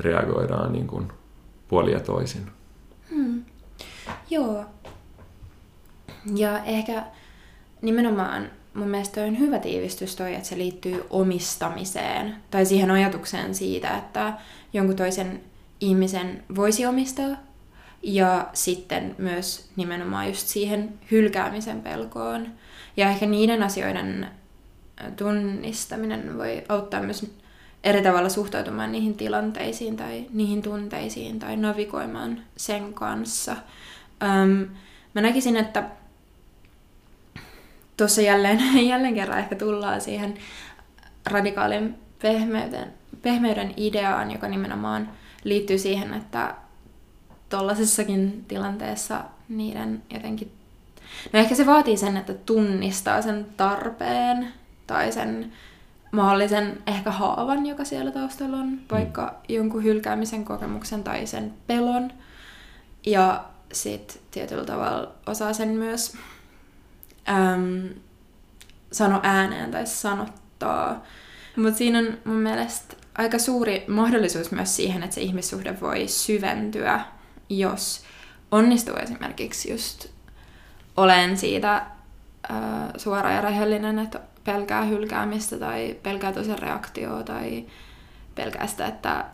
reagoidaan 0.00 0.72
niin 0.72 0.86
kuin 0.86 1.12
puoli 1.68 1.92
ja 1.92 2.00
toisin. 2.00 2.46
Hmm. 3.10 3.37
Joo. 4.30 4.64
Ja 6.36 6.64
ehkä 6.64 7.02
nimenomaan 7.82 8.50
mun 8.74 8.88
mielestä 8.88 9.24
on 9.24 9.38
hyvä 9.38 9.58
tiivistys 9.58 10.16
toi, 10.16 10.34
että 10.34 10.48
se 10.48 10.58
liittyy 10.58 11.04
omistamiseen. 11.10 12.36
Tai 12.50 12.66
siihen 12.66 12.90
ajatukseen 12.90 13.54
siitä, 13.54 13.96
että 13.98 14.32
jonkun 14.72 14.96
toisen 14.96 15.40
ihmisen 15.80 16.44
voisi 16.56 16.86
omistaa. 16.86 17.36
Ja 18.02 18.48
sitten 18.52 19.14
myös 19.18 19.70
nimenomaan 19.76 20.28
just 20.28 20.48
siihen 20.48 20.98
hylkäämisen 21.10 21.82
pelkoon. 21.82 22.46
Ja 22.96 23.10
ehkä 23.10 23.26
niiden 23.26 23.62
asioiden 23.62 24.28
tunnistaminen 25.16 26.38
voi 26.38 26.64
auttaa 26.68 27.02
myös 27.02 27.26
eri 27.84 28.02
tavalla 28.02 28.28
suhtautumaan 28.28 28.92
niihin 28.92 29.14
tilanteisiin 29.14 29.96
tai 29.96 30.26
niihin 30.32 30.62
tunteisiin 30.62 31.38
tai 31.38 31.56
navigoimaan 31.56 32.40
sen 32.56 32.94
kanssa. 32.94 33.56
Öm, 34.22 34.68
mä 35.14 35.20
näkisin, 35.20 35.56
että 35.56 35.84
tuossa 37.96 38.20
jälleen, 38.20 38.60
jälleen 38.88 39.14
kerran 39.14 39.38
ehkä 39.38 39.56
tullaan 39.56 40.00
siihen 40.00 40.34
radikaalin 41.26 41.94
pehmeyden, 42.22 42.92
pehmeyden 43.22 43.74
ideaan, 43.76 44.30
joka 44.30 44.48
nimenomaan 44.48 45.10
liittyy 45.44 45.78
siihen, 45.78 46.14
että 46.14 46.54
tuollaisessakin 47.48 48.44
tilanteessa 48.48 49.24
niiden 49.48 50.02
jotenkin... 50.14 50.52
No 51.32 51.38
ehkä 51.38 51.54
se 51.54 51.66
vaatii 51.66 51.96
sen, 51.96 52.16
että 52.16 52.34
tunnistaa 52.34 53.22
sen 53.22 53.46
tarpeen 53.56 54.48
tai 54.86 55.12
sen 55.12 55.52
mahdollisen 56.12 56.82
ehkä 56.86 57.10
haavan, 57.10 57.66
joka 57.66 57.84
siellä 57.84 58.10
taustalla 58.10 58.56
on, 58.56 58.66
mm. 58.66 58.78
vaikka 58.90 59.34
jonkun 59.48 59.84
hylkäämisen 59.84 60.44
kokemuksen 60.44 61.04
tai 61.04 61.26
sen 61.26 61.54
pelon. 61.66 62.12
Ja 63.06 63.44
sitten 63.72 64.20
tietyllä 64.30 64.64
tavalla 64.64 65.12
osaa 65.26 65.52
sen 65.52 65.68
myös 65.68 66.16
äm, 67.28 67.88
sano 68.92 69.20
ääneen 69.22 69.70
tai 69.70 69.86
sanottaa. 69.86 71.04
Mutta 71.56 71.78
siinä 71.78 71.98
on 71.98 72.18
mun 72.24 72.36
mielestä 72.36 72.96
aika 73.18 73.38
suuri 73.38 73.84
mahdollisuus 73.88 74.50
myös 74.50 74.76
siihen, 74.76 75.02
että 75.02 75.14
se 75.14 75.20
ihmissuhde 75.20 75.80
voi 75.80 76.08
syventyä, 76.08 77.00
jos 77.48 78.04
onnistuu 78.50 78.96
esimerkiksi 78.96 79.70
just 79.70 80.06
olen 80.96 81.38
siitä 81.38 81.76
äh, 81.76 82.56
suora 82.96 83.32
ja 83.32 83.40
rehellinen, 83.40 83.98
että 83.98 84.20
pelkää 84.44 84.84
hylkäämistä 84.84 85.58
tai 85.58 85.96
pelkää 86.02 86.32
toisen 86.32 86.58
reaktioa 86.58 87.22
tai 87.22 87.66
pelkää 88.34 88.66
sitä, 88.66 88.86
että 88.86 89.24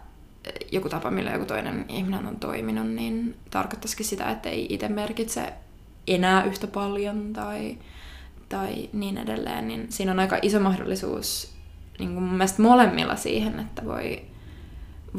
joku 0.73 0.89
tapa, 0.89 1.11
millä 1.11 1.31
joku 1.31 1.45
toinen 1.45 1.85
ihminen 1.89 2.27
on 2.27 2.37
toiminut, 2.37 2.91
niin 2.91 3.37
tarkoittaisikin 3.51 4.07
sitä, 4.07 4.31
että 4.31 4.49
ei 4.49 4.67
itse 4.71 4.89
merkitse 4.89 5.53
enää 6.07 6.45
yhtä 6.45 6.67
paljon 6.67 7.33
tai, 7.33 7.79
tai 8.49 8.89
niin 8.93 9.19
edelleen, 9.19 9.69
niin 9.69 9.87
siinä 9.93 10.13
on 10.13 10.21
aika 10.21 10.39
iso 10.43 10.61
mahdollisuus 10.61 11.55
niin 11.99 12.13
kuin 12.13 12.23
mun 12.23 12.33
mielestä 12.33 12.63
molemmilla 12.63 13.17
siihen, 13.17 13.61
että 13.61 13.85
voi, 13.85 14.23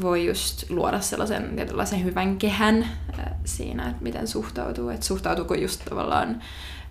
voi 0.00 0.26
just 0.26 0.70
luoda 0.70 1.00
sellaisen 1.00 1.52
tietynlaisen 1.56 2.04
hyvän 2.04 2.38
kehän 2.38 2.82
äh, 3.18 3.26
siinä, 3.44 3.88
että 3.88 4.02
miten 4.02 4.28
suhtautuu, 4.28 4.88
että 4.88 5.06
suhtautuuko 5.06 5.54
just 5.54 5.84
tavallaan 5.84 6.42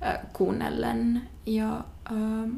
äh, 0.04 0.20
kuunnellen 0.34 1.22
ja 1.46 1.84
ähm, 2.12 2.52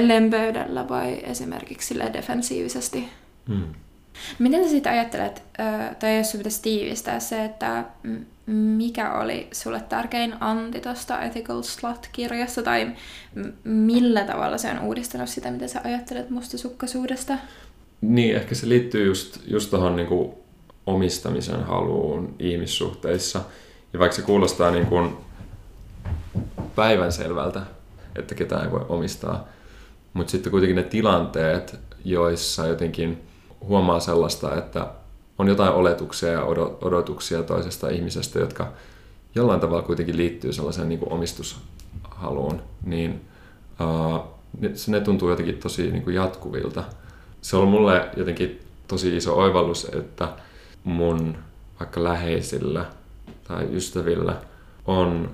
lempöydellä 0.00 0.88
vai 0.88 1.20
esimerkiksi 1.22 1.88
sille 1.88 2.10
defensiivisesti. 2.12 3.08
Mm. 3.48 3.64
Miten 4.38 4.64
sä 4.64 4.70
sitten 4.70 4.92
ajattelet, 4.92 5.42
tai 5.98 6.18
jos 6.18 6.30
sun 6.30 6.38
pitäisi 6.38 6.62
tiivistää 6.62 7.20
se, 7.20 7.44
että 7.44 7.84
mikä 8.46 9.12
oli 9.12 9.48
sulle 9.52 9.80
tärkein 9.88 10.34
anti 10.40 10.80
tuosta 10.80 11.22
Ethical 11.22 11.62
Slut-kirjassa, 11.62 12.62
tai 12.62 12.90
millä 13.64 14.24
tavalla 14.24 14.58
se 14.58 14.70
on 14.70 14.80
uudistanut 14.80 15.28
sitä, 15.28 15.50
mitä 15.50 15.68
sä 15.68 15.80
ajattelet 15.84 16.30
mustasukkaisuudesta? 16.30 17.38
Niin, 18.00 18.36
ehkä 18.36 18.54
se 18.54 18.68
liittyy 18.68 19.06
just, 19.06 19.38
just 19.46 19.70
tuohon 19.70 19.96
niin 19.96 20.34
omistamisen 20.86 21.64
haluun 21.64 22.34
ihmissuhteissa. 22.38 23.40
Ja 23.92 23.98
vaikka 23.98 24.16
se 24.16 24.22
kuulostaa 24.22 24.70
niin 24.70 24.86
kuin 24.86 25.16
päivänselvältä, 26.74 27.62
että 28.16 28.34
ketään 28.34 28.64
ei 28.64 28.72
voi 28.72 28.86
omistaa, 28.88 29.48
mutta 30.16 30.30
sitten 30.30 30.50
kuitenkin 30.50 30.76
ne 30.76 30.82
tilanteet, 30.82 31.78
joissa 32.04 32.66
jotenkin 32.66 33.22
huomaa 33.60 34.00
sellaista, 34.00 34.56
että 34.56 34.86
on 35.38 35.48
jotain 35.48 35.72
oletuksia 35.72 36.28
ja 36.28 36.44
odotuksia 36.80 37.42
toisesta 37.42 37.88
ihmisestä, 37.88 38.38
jotka 38.38 38.72
jollain 39.34 39.60
tavalla 39.60 39.82
kuitenkin 39.82 40.16
liittyy 40.16 40.52
sellaiseen 40.52 40.88
niin 40.88 40.98
kuin 40.98 41.12
omistushaluun, 41.12 42.62
niin 42.84 43.20
se 44.74 44.90
ne 44.90 45.00
tuntuu 45.00 45.30
jotenkin 45.30 45.58
tosi 45.58 45.90
niin 45.90 46.02
kuin 46.02 46.16
jatkuvilta. 46.16 46.84
Se 47.40 47.56
on 47.56 47.68
mulle 47.68 48.08
jotenkin 48.16 48.60
tosi 48.88 49.16
iso 49.16 49.38
oivallus, 49.38 49.84
että 49.84 50.28
mun 50.84 51.36
vaikka 51.80 52.04
läheisillä 52.04 52.84
tai 53.48 53.68
ystävillä 53.72 54.36
on 54.86 55.30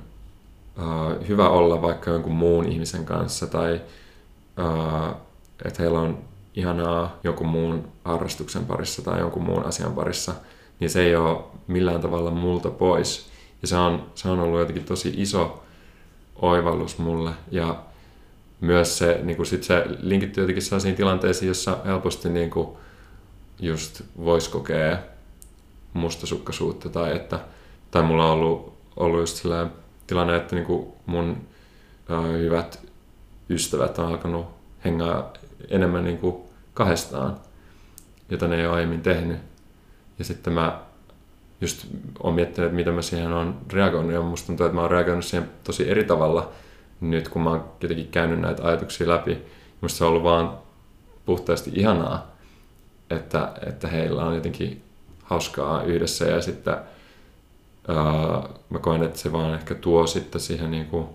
hyvä 1.29 1.49
olla 1.49 1.83
vaikka 1.83 2.11
jonkun 2.11 2.33
muun 2.33 2.66
ihmisen 2.66 3.05
kanssa 3.05 3.47
tai 3.47 3.81
että 5.65 5.83
heillä 5.83 6.01
on 6.01 6.19
ihanaa 6.55 7.19
jonkun 7.25 7.49
muun 7.49 7.88
harrastuksen 8.05 8.65
parissa 8.65 9.03
tai 9.03 9.21
jonkun 9.21 9.43
muun 9.43 9.65
asian 9.65 9.93
parissa, 9.93 10.33
niin 10.81 10.91
se 10.91 11.03
ei 11.03 11.17
ole 11.17 11.45
millään 11.67 12.01
tavalla 12.01 12.31
multa 12.31 12.71
pois. 12.71 13.31
Ja 13.62 13.69
se 13.69 13.77
on, 13.77 14.07
se 14.15 14.29
on 14.29 14.41
ollut 14.41 14.61
jotenkin 14.61 14.85
tosi 14.85 15.15
iso 15.17 15.62
oivallus 16.37 16.99
mulle. 16.99 17.31
Ja 17.51 17.83
myös 18.61 18.99
se, 18.99 19.21
niin 19.23 19.37
kuin 19.37 19.47
sit 19.47 19.62
se 19.62 19.85
linkittyy 20.01 20.43
jotenkin 20.43 20.62
sellaisiin 20.62 20.95
tilanteisiin, 20.95 21.49
jossa 21.49 21.79
helposti 21.85 22.29
niin 22.29 22.51
kuin 22.51 22.69
just 23.61 24.03
voisi 24.25 24.51
kokea 24.51 24.99
mustasukkaisuutta 25.92 26.88
tai 26.88 27.17
että 27.17 27.40
tai 27.92 28.03
mulla 28.03 28.25
on 28.25 28.31
ollut, 28.31 28.75
ollut 28.96 29.21
just 29.21 29.46
tilanne, 30.07 30.37
että 30.37 30.57
niin 30.57 30.67
kuin 30.67 30.87
mun 31.07 31.37
hyvät 32.38 32.92
ystävät 33.55 33.98
on 33.98 34.07
alkanut 34.07 34.46
hengaa 34.85 35.33
enemmän 35.71 36.05
niin 36.05 36.19
kuin 36.19 36.37
kahdestaan, 36.75 37.37
jota 38.31 38.48
ne 38.48 38.57
ei 38.57 38.67
ole 38.67 38.75
aiemmin 38.75 39.03
tehnyt. 39.03 39.38
Ja 40.19 40.25
sitten 40.25 40.53
mä 40.53 40.81
just 41.61 41.87
olen 42.23 42.35
miettinyt, 42.35 42.67
että 42.67 42.77
miten 42.77 42.94
mä 42.94 43.03
siihen 43.03 43.33
on 43.33 43.59
reagoinut, 43.73 44.13
ja 44.13 44.23
musta 44.23 44.46
tuntuu, 44.46 44.67
että 44.67 44.75
mä 44.75 44.81
oon 44.81 44.90
reagoinut 44.90 45.25
siihen 45.25 45.50
tosi 45.65 45.90
eri 45.90 46.05
tavalla 46.05 46.53
nyt, 47.00 47.29
kun 47.29 47.42
mä 47.42 47.50
oon 47.50 47.65
jotenkin 47.81 48.09
käynyt 48.09 48.40
näitä 48.40 48.65
ajatuksia 48.65 49.09
läpi. 49.09 49.38
Musta 49.81 49.98
se 49.98 50.05
on 50.05 50.11
ollut 50.11 50.23
vaan 50.23 50.59
puhtaasti 51.27 51.71
ihanaa, 51.75 52.37
että, 53.11 53.53
että 53.67 53.88
heillä 53.88 54.25
on 54.25 54.35
jotenkin 54.35 54.83
hauskaa 55.23 55.83
yhdessä, 55.83 56.25
ja 56.25 56.40
sitten 56.40 56.75
ää, 57.88 58.48
mä 58.71 58.79
koen, 58.79 59.03
että 59.03 59.19
se 59.19 59.33
vaan 59.33 59.55
ehkä 59.55 59.75
tuo 59.75 60.07
sitten 60.07 60.40
siihen 60.40 60.71
niin 60.71 60.87
kuin, 60.87 61.07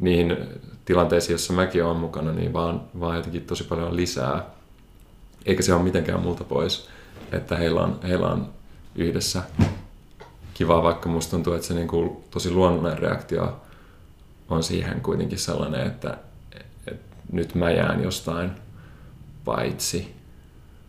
niihin 0.00 0.36
tilanteisiin, 0.84 1.32
joissa 1.32 1.52
mäkin 1.52 1.84
olen 1.84 1.96
mukana, 1.96 2.32
niin 2.32 2.52
vaan, 2.52 2.80
vaan 3.00 3.16
jotenkin 3.16 3.42
tosi 3.42 3.64
paljon 3.64 3.96
lisää. 3.96 4.44
Eikä 5.46 5.62
se 5.62 5.74
ole 5.74 5.82
mitenkään 5.82 6.20
multa 6.20 6.44
pois, 6.44 6.88
että 7.32 7.56
heillä 7.56 7.80
on, 7.80 8.00
heillä 8.02 8.28
on 8.28 8.50
yhdessä 8.94 9.42
kivaa, 10.54 10.82
vaikka 10.82 11.08
musta 11.08 11.30
tuntuu, 11.30 11.52
että 11.52 11.66
se 11.66 11.74
niin 11.74 11.88
kuin 11.88 12.16
tosi 12.30 12.50
luonnollinen 12.50 12.98
reaktio 12.98 13.62
on 14.48 14.62
siihen 14.62 15.00
kuitenkin 15.00 15.38
sellainen, 15.38 15.86
että, 15.86 16.18
että 16.86 17.16
nyt 17.32 17.54
mä 17.54 17.70
jään 17.70 18.02
jostain 18.02 18.50
paitsi. 19.44 20.14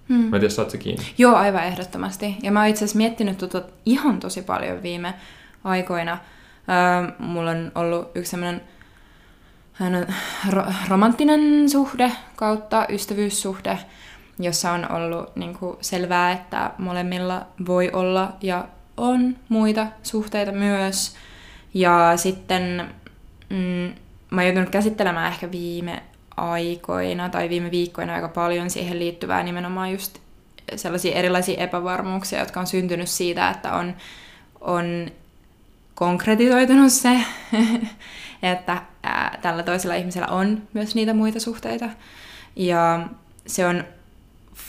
Hmm. 0.09 0.17
Mä 0.17 0.35
en 0.35 0.39
tiedä, 0.39 0.49
saat 0.49 0.75
kiinni? 0.79 1.05
Joo, 1.17 1.35
aivan 1.35 1.63
ehdottomasti. 1.63 2.35
Ja 2.43 2.51
mä 2.51 2.59
oon 2.59 2.69
itse 2.69 2.85
asiassa 2.85 2.97
miettinyt 2.97 3.37
tuota 3.37 3.61
ihan 3.85 4.19
tosi 4.19 4.41
paljon 4.41 4.83
viime 4.83 5.13
aikoina. 5.63 6.17
Öö, 6.69 7.11
mulla 7.19 7.51
on 7.51 7.71
ollut 7.75 8.11
yksi 8.15 8.31
sellainen 8.31 8.61
hän 9.73 9.95
on 9.95 10.05
ro- 10.49 10.73
romanttinen 10.89 11.69
suhde 11.69 12.11
kautta 12.35 12.85
ystävyyssuhde, 12.89 13.79
jossa 14.39 14.71
on 14.71 14.91
ollut 14.91 15.35
niin 15.35 15.57
kuin, 15.57 15.77
selvää, 15.81 16.31
että 16.31 16.71
molemmilla 16.77 17.47
voi 17.67 17.91
olla 17.93 18.33
ja 18.41 18.67
on 18.97 19.35
muita 19.49 19.87
suhteita 20.03 20.51
myös. 20.51 21.15
Ja 21.73 22.13
sitten 22.15 22.89
mm, 23.49 23.93
mä 24.31 24.41
oon 24.41 24.45
joutunut 24.45 24.69
käsittelemään 24.69 25.31
ehkä 25.31 25.51
viime 25.51 26.03
aikoina 26.37 27.29
tai 27.29 27.49
viime 27.49 27.71
viikkoina 27.71 28.13
aika 28.13 28.27
paljon 28.27 28.69
siihen 28.69 28.99
liittyvää 28.99 29.43
nimenomaan 29.43 29.91
just 29.91 30.19
sellaisia 30.75 31.15
erilaisia 31.15 31.63
epävarmuuksia, 31.63 32.39
jotka 32.39 32.59
on 32.59 32.67
syntynyt 32.67 33.09
siitä, 33.09 33.49
että 33.49 33.73
on, 33.73 33.95
on 34.61 35.11
konkretisoitunut 35.95 36.91
se, 36.91 37.19
että 38.53 38.81
tällä 39.43 39.63
toisella 39.63 39.95
ihmisellä 39.95 40.27
on 40.27 40.61
myös 40.73 40.95
niitä 40.95 41.13
muita 41.13 41.39
suhteita. 41.39 41.89
Ja 42.55 43.07
se 43.47 43.67
on 43.67 43.83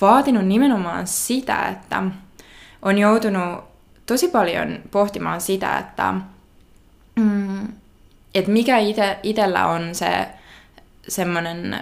vaatinut 0.01 0.47
nimenomaan 0.47 1.07
sitä, 1.07 1.69
että 1.69 2.03
on 2.83 2.99
joutunut 2.99 3.65
tosi 4.07 4.29
paljon 4.29 4.79
pohtimaan 4.91 5.41
sitä, 5.41 5.79
että, 5.79 6.15
mm, 7.17 7.69
että 8.35 8.51
mikä 8.51 8.79
ite, 8.79 9.19
itellä 9.23 9.67
on 9.67 9.95
se 9.95 10.29
semmoinen 11.09 11.81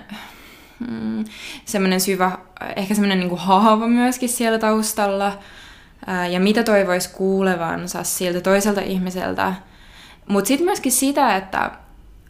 mm, 0.91 1.25
semmoinen 1.65 2.01
syvä, 2.01 2.39
ehkä 2.77 2.95
semmoinen 2.95 3.21
niin 3.21 3.39
haava 3.39 3.87
myöskin 3.87 4.29
siellä 4.29 4.59
taustalla, 4.59 5.39
ja 6.31 6.41
mitä 6.41 6.63
toivoisi 6.65 7.11
kuulevansa 7.13 8.05
siltä 8.05 8.41
toiselta 8.41 8.81
ihmiseltä. 8.81 9.55
Mutta 10.29 10.49
sitten 10.49 10.65
myöskin 10.65 10.93
sitä, 10.93 11.37
että 11.37 11.71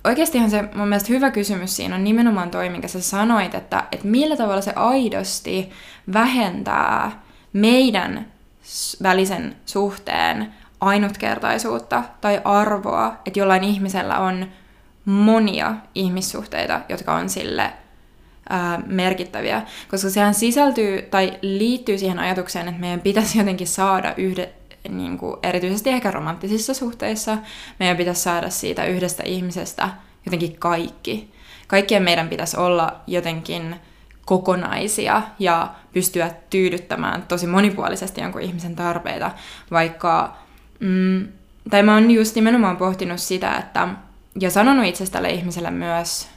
oikeastihan 0.04 0.50
se 0.50 0.62
mun 0.74 0.88
mielestä 0.88 1.12
hyvä 1.12 1.30
kysymys 1.30 1.76
siinä 1.76 1.94
on 1.94 2.04
nimenomaan 2.04 2.50
toi, 2.50 2.68
minkä 2.68 2.88
sä 2.88 3.00
sanoit, 3.00 3.54
että, 3.54 3.84
että 3.92 4.06
millä 4.06 4.36
tavalla 4.36 4.60
se 4.60 4.72
aidosti 4.76 5.70
vähentää 6.12 7.22
meidän 7.52 8.26
välisen 9.02 9.56
suhteen 9.66 10.54
ainutkertaisuutta 10.80 12.02
tai 12.20 12.40
arvoa, 12.44 13.16
että 13.26 13.38
jollain 13.38 13.64
ihmisellä 13.64 14.18
on 14.18 14.46
monia 15.04 15.74
ihmissuhteita, 15.94 16.80
jotka 16.88 17.14
on 17.14 17.28
sille 17.28 17.72
ää, 18.48 18.82
merkittäviä, 18.86 19.62
koska 19.88 20.10
sehän 20.10 20.34
sisältyy 20.34 21.02
tai 21.02 21.38
liittyy 21.42 21.98
siihen 21.98 22.18
ajatukseen, 22.18 22.68
että 22.68 22.80
meidän 22.80 23.00
pitäisi 23.00 23.38
jotenkin 23.38 23.66
saada 23.66 24.14
yhde, 24.16 24.52
niin 24.88 25.18
kuin, 25.18 25.36
erityisesti 25.42 25.90
ehkä 25.90 26.10
romanttisissa 26.10 26.74
suhteissa, 26.74 27.38
meidän 27.78 27.96
pitäisi 27.96 28.20
saada 28.20 28.50
siitä 28.50 28.84
yhdestä 28.84 29.22
ihmisestä 29.26 29.88
jotenkin 30.26 30.56
kaikki. 30.58 31.32
Kaikkien 31.66 32.02
meidän 32.02 32.28
pitäisi 32.28 32.56
olla 32.56 33.00
jotenkin 33.06 33.76
kokonaisia 34.24 35.22
ja 35.38 35.74
pystyä 35.92 36.30
tyydyttämään 36.50 37.22
tosi 37.22 37.46
monipuolisesti 37.46 38.20
jonkun 38.20 38.42
ihmisen 38.42 38.76
tarpeita, 38.76 39.30
vaikka, 39.70 40.36
mm, 40.80 41.28
tai 41.70 41.82
mä 41.82 41.94
oon 41.94 42.10
just 42.10 42.34
nimenomaan 42.34 42.76
pohtinut 42.76 43.20
sitä, 43.20 43.56
että, 43.56 43.88
ja 44.40 44.50
sanonut 44.50 44.86
itse 44.86 45.10
tälle 45.10 45.30
ihmiselle 45.30 45.70
myös, 45.70 46.28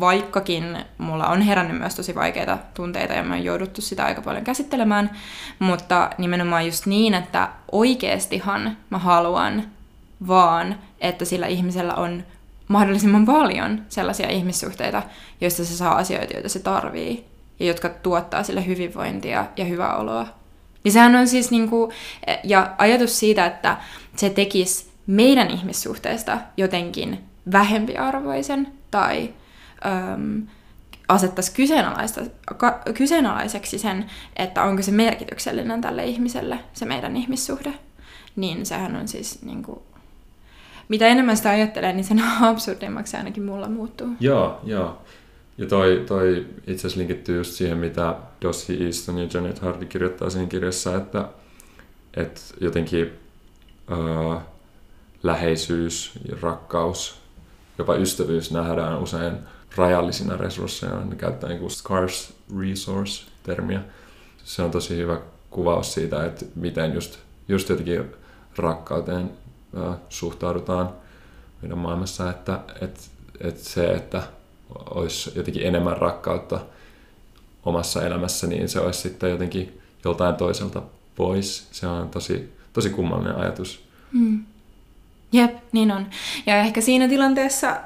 vaikkakin 0.00 0.84
mulla 0.98 1.28
on 1.28 1.40
herännyt 1.40 1.78
myös 1.78 1.94
tosi 1.94 2.14
vaikeita 2.14 2.58
tunteita 2.74 3.12
ja 3.12 3.22
mä 3.22 3.34
oon 3.34 3.44
jouduttu 3.44 3.80
sitä 3.80 4.04
aika 4.04 4.22
paljon 4.22 4.44
käsittelemään, 4.44 5.10
mutta 5.58 6.10
nimenomaan 6.18 6.66
just 6.66 6.86
niin, 6.86 7.14
että 7.14 7.48
oikeestihan 7.72 8.76
mä 8.90 8.98
haluan 8.98 9.64
vaan, 10.28 10.78
että 11.00 11.24
sillä 11.24 11.46
ihmisellä 11.46 11.94
on 11.94 12.24
mahdollisimman 12.68 13.26
paljon 13.26 13.82
sellaisia 13.88 14.28
ihmissuhteita, 14.28 15.02
joista 15.40 15.64
se 15.64 15.76
saa 15.76 15.96
asioita, 15.96 16.34
joita 16.34 16.48
se 16.48 16.58
tarvii 16.58 17.24
ja 17.60 17.66
jotka 17.66 17.88
tuottaa 17.88 18.42
sille 18.42 18.66
hyvinvointia 18.66 19.46
ja 19.56 19.64
hyvää 19.64 19.96
oloa. 19.96 20.26
Niin 20.84 20.92
sehän 20.92 21.16
on 21.16 21.28
siis 21.28 21.50
niinku, 21.50 21.92
ja 22.44 22.74
ajatus 22.78 23.18
siitä, 23.18 23.46
että 23.46 23.76
se 24.16 24.30
tekisi 24.30 24.90
meidän 25.06 25.50
ihmissuhteesta 25.50 26.38
jotenkin 26.56 27.24
vähempiarvoisen 27.52 28.72
tai 28.92 29.34
äm, 30.14 30.46
asettaisi 31.08 31.52
kyseenalaista, 31.54 32.20
ka, 32.56 32.80
kyseenalaiseksi 32.94 33.78
sen, 33.78 34.10
että 34.36 34.62
onko 34.62 34.82
se 34.82 34.92
merkityksellinen 34.92 35.80
tälle 35.80 36.04
ihmiselle, 36.04 36.58
se 36.72 36.84
meidän 36.84 37.16
ihmissuhde, 37.16 37.74
niin 38.36 38.66
sehän 38.66 38.96
on 38.96 39.08
siis 39.08 39.42
niin 39.42 39.62
kuin, 39.62 39.80
mitä 40.88 41.06
enemmän 41.06 41.36
sitä 41.36 41.50
ajattelee, 41.50 41.92
niin 41.92 42.04
sen 42.04 42.22
absurdimmaksi 42.40 43.16
ainakin 43.16 43.42
mulla 43.42 43.68
muuttuu. 43.68 44.08
Joo, 44.20 44.60
joo. 44.64 45.02
Ja 45.58 45.66
toi, 45.66 46.04
toi 46.06 46.46
itse 46.66 46.80
asiassa 46.80 46.98
linkittyy 46.98 47.36
just 47.36 47.52
siihen, 47.52 47.78
mitä 47.78 48.16
Dossi 48.42 48.84
Easton 48.84 49.18
ja 49.18 49.28
Janet 49.34 49.58
Hardy 49.58 49.86
kirjoittaa 49.86 50.30
siinä 50.30 50.48
kirjassa, 50.48 50.96
että, 50.96 51.28
että 52.16 52.40
jotenkin 52.60 53.12
äh, 53.92 54.42
läheisyys 55.22 56.12
ja 56.28 56.36
rakkaus, 56.40 57.21
jopa 57.78 57.94
ystävyys 57.94 58.50
nähdään 58.50 58.98
usein 58.98 59.32
rajallisina 59.76 60.36
resursseina. 60.36 61.04
Ne 61.04 61.16
käyttää 61.16 61.48
niin 61.48 61.60
kuin 61.60 61.70
scarce 61.70 62.32
resource-termiä. 62.60 63.80
Se 64.44 64.62
on 64.62 64.70
tosi 64.70 64.96
hyvä 64.96 65.20
kuvaus 65.50 65.94
siitä, 65.94 66.24
että 66.24 66.44
miten 66.54 66.94
just, 66.94 67.18
just 67.48 67.68
jotenkin 67.68 68.04
rakkauteen 68.56 69.30
äh, 69.78 69.96
suhtaudutaan 70.08 70.90
meidän 71.62 71.78
maailmassa, 71.78 72.30
että, 72.30 72.60
että, 72.80 73.00
että 73.40 73.64
se, 73.64 73.92
että 73.92 74.22
olisi 74.90 75.32
jotenkin 75.34 75.66
enemmän 75.66 75.96
rakkautta 75.96 76.60
omassa 77.64 78.06
elämässä, 78.06 78.46
niin 78.46 78.68
se 78.68 78.80
olisi 78.80 79.00
sitten 79.00 79.30
jotenkin 79.30 79.80
joltain 80.04 80.34
toiselta 80.34 80.82
pois. 81.14 81.68
Se 81.72 81.86
on 81.86 82.08
tosi, 82.08 82.52
tosi 82.72 82.90
kummallinen 82.90 83.36
ajatus. 83.36 83.84
Mm. 84.12 84.44
Jep, 85.32 85.56
niin 85.72 85.92
on. 85.92 86.06
Ja 86.46 86.56
ehkä 86.56 86.80
siinä 86.80 87.08
tilanteessa, 87.08 87.76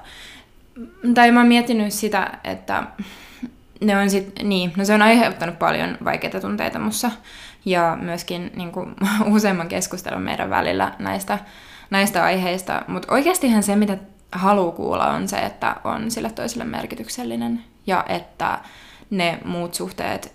tai 1.14 1.32
mä 1.32 1.40
oon 1.40 1.48
miettinyt 1.48 1.92
sitä, 1.92 2.38
että 2.44 2.82
ne 3.80 3.98
on 3.98 4.10
sit, 4.10 4.32
niin, 4.42 4.72
no 4.76 4.84
se 4.84 4.94
on 4.94 5.02
aiheuttanut 5.02 5.58
paljon 5.58 5.98
vaikeita 6.04 6.40
tunteita 6.40 6.78
mussa 6.78 7.10
ja 7.64 7.98
myöskin 8.00 8.50
niin 8.56 8.72
kuin, 8.72 8.94
useamman 9.34 9.68
keskustelun 9.68 10.22
meidän 10.22 10.50
välillä 10.50 10.92
näistä, 10.98 11.38
näistä 11.90 12.24
aiheista. 12.24 12.82
Mutta 12.88 13.14
oikeastihan 13.14 13.62
se, 13.62 13.76
mitä 13.76 13.98
haluaa 14.32 14.72
kuulla, 14.72 15.10
on 15.10 15.28
se, 15.28 15.36
että 15.36 15.76
on 15.84 16.10
sille 16.10 16.30
toiselle 16.30 16.64
merkityksellinen 16.64 17.64
ja 17.86 18.04
että 18.08 18.58
ne 19.10 19.38
muut 19.44 19.74
suhteet 19.74 20.34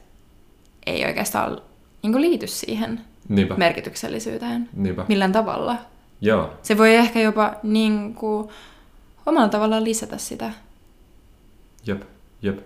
ei 0.86 1.06
oikeastaan 1.06 1.62
niin 2.04 2.12
kuin, 2.12 2.22
liity 2.22 2.48
siihen 2.48 3.02
Niinpä. 3.30 3.56
merkityksellisyyteen 3.56 4.70
Niinpä. 4.74 5.06
millään 5.08 5.32
tavalla. 5.32 5.78
Joo. 6.22 6.54
Se 6.64 6.78
voi 6.78 6.96
ehkä 6.96 7.22
jopa 7.22 7.56
niin 7.64 8.14
kuin, 8.14 8.50
omalla 9.26 9.50
tavallaan 9.50 9.84
lisätä 9.84 10.18
sitä. 10.18 10.52
Jep, 11.86 12.02
jep. 12.42 12.60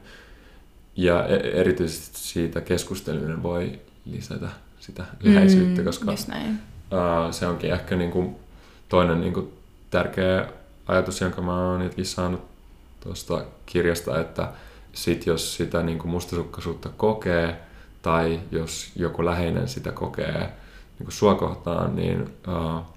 Ja 0.95 1.27
e- 1.27 1.51
erityisesti 1.59 2.19
siitä 2.19 2.61
keskustelun 2.61 3.43
voi 3.43 3.79
lisätä 4.05 4.49
sitä 4.79 5.05
läheisyyttä, 5.23 5.81
mm, 5.81 5.85
koska 5.85 6.13
näin. 6.27 6.59
Uh, 6.91 7.33
se 7.33 7.47
onkin 7.47 7.71
ehkä 7.71 7.95
niin 7.95 8.11
kuin 8.11 8.35
toinen 8.89 9.21
niin 9.21 9.33
kuin 9.33 9.53
tärkeä 9.89 10.47
ajatus, 10.87 11.21
jonka 11.21 11.41
mä 11.41 11.67
oon 11.67 11.81
jotenkin 11.81 12.05
saanut 12.05 12.41
tuosta 13.03 13.45
kirjasta, 13.65 14.19
että 14.19 14.51
sit 14.93 15.25
jos 15.25 15.55
sitä 15.57 15.83
niin 15.83 15.97
kuin 15.97 16.11
mustasukkaisuutta 16.11 16.89
kokee 16.97 17.61
tai 18.01 18.39
jos 18.51 18.91
joku 18.95 19.25
läheinen 19.25 19.67
sitä 19.67 19.91
kokee 19.91 20.39
niin 20.99 21.05
kuin 21.05 21.11
sua 21.11 21.35
kohtaan, 21.35 21.95
niin 21.95 22.21
uh, 22.21 22.94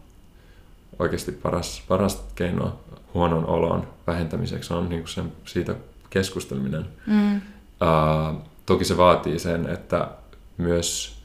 oikeasti 0.98 1.32
paras, 1.32 1.82
paras 1.88 2.24
keino 2.34 2.80
huonon 3.14 3.46
olon 3.46 3.88
vähentämiseksi 4.06 4.74
on 4.74 4.88
niin 4.88 5.00
kuin 5.00 5.08
sen, 5.08 5.32
siitä 5.44 5.74
keskusteleminen. 6.10 6.86
Mm. 7.06 7.36
Uh, 7.36 8.42
toki 8.66 8.84
se 8.84 8.96
vaatii 8.96 9.38
sen, 9.38 9.68
että 9.68 10.08
myös 10.56 11.18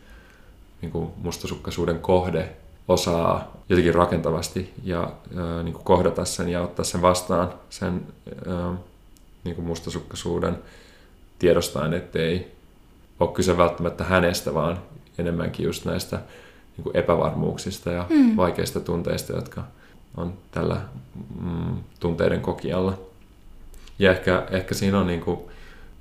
niin 0.82 0.92
kuin 0.92 1.10
mustasukkaisuuden 1.18 2.00
kohde 2.00 2.56
osaa 2.88 3.58
jotenkin 3.70 3.96
rakentavasti 3.96 4.74
ja 4.84 5.02
uh, 5.04 5.64
niin 5.64 5.74
kuin 5.74 5.86
kohdata 5.86 6.26
sen 6.26 6.50
ja 6.50 6.62
ottaa 6.62 6.86
sen 6.86 7.02
vastaan 7.02 7.54
sen 7.70 8.08
uh, 8.48 8.76
niin 9.44 9.56
kuin 9.56 9.68
mustasukkaisuuden 9.68 10.58
tiedostaen, 11.40 11.94
ettei 11.94 12.52
ole 13.20 13.32
kyse 13.32 13.58
välttämättä 13.58 14.04
hänestä, 14.04 14.54
vaan 14.54 14.80
enemmänkin 15.18 15.66
just 15.66 15.86
näistä 15.86 16.20
niin 16.78 16.84
kuin 16.84 16.98
epävarmuuksista 16.98 17.92
ja 17.92 18.06
mm. 18.10 18.38
vaikeista 18.38 18.80
tunteista, 18.80 19.34
jotka 19.34 19.64
on 20.18 20.34
tällä 20.52 20.82
mm, 21.42 21.78
tunteiden 22.00 22.42
kokijalla. 22.42 22.98
Ja 24.00 24.12
ehkä, 24.12 24.48
ehkä 24.52 24.76
siinä 24.76 25.00
on 25.00 25.08
niin 25.08 25.22
kuin 25.22 25.40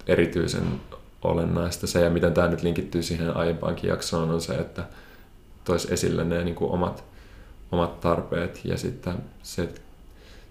erityisen 0.07 0.81
olennaista 1.23 1.87
se, 1.87 2.01
ja 2.01 2.11
miten 2.11 2.35
tämä 2.35 2.49
nyt 2.49 2.62
linkittyy 2.62 3.03
siihen 3.03 3.37
aiempaankin 3.37 3.91
jaksoon, 3.91 4.31
on 4.31 4.41
se, 4.41 4.55
että 4.55 4.85
toisi 5.64 5.95
esille 5.95 6.25
ne 6.25 6.45
niin 6.45 6.55
kuin 6.55 6.70
omat, 6.70 7.05
omat 7.73 8.01
tarpeet 8.01 8.61
ja 8.64 8.79
sitten 8.79 9.14
se 9.43 9.68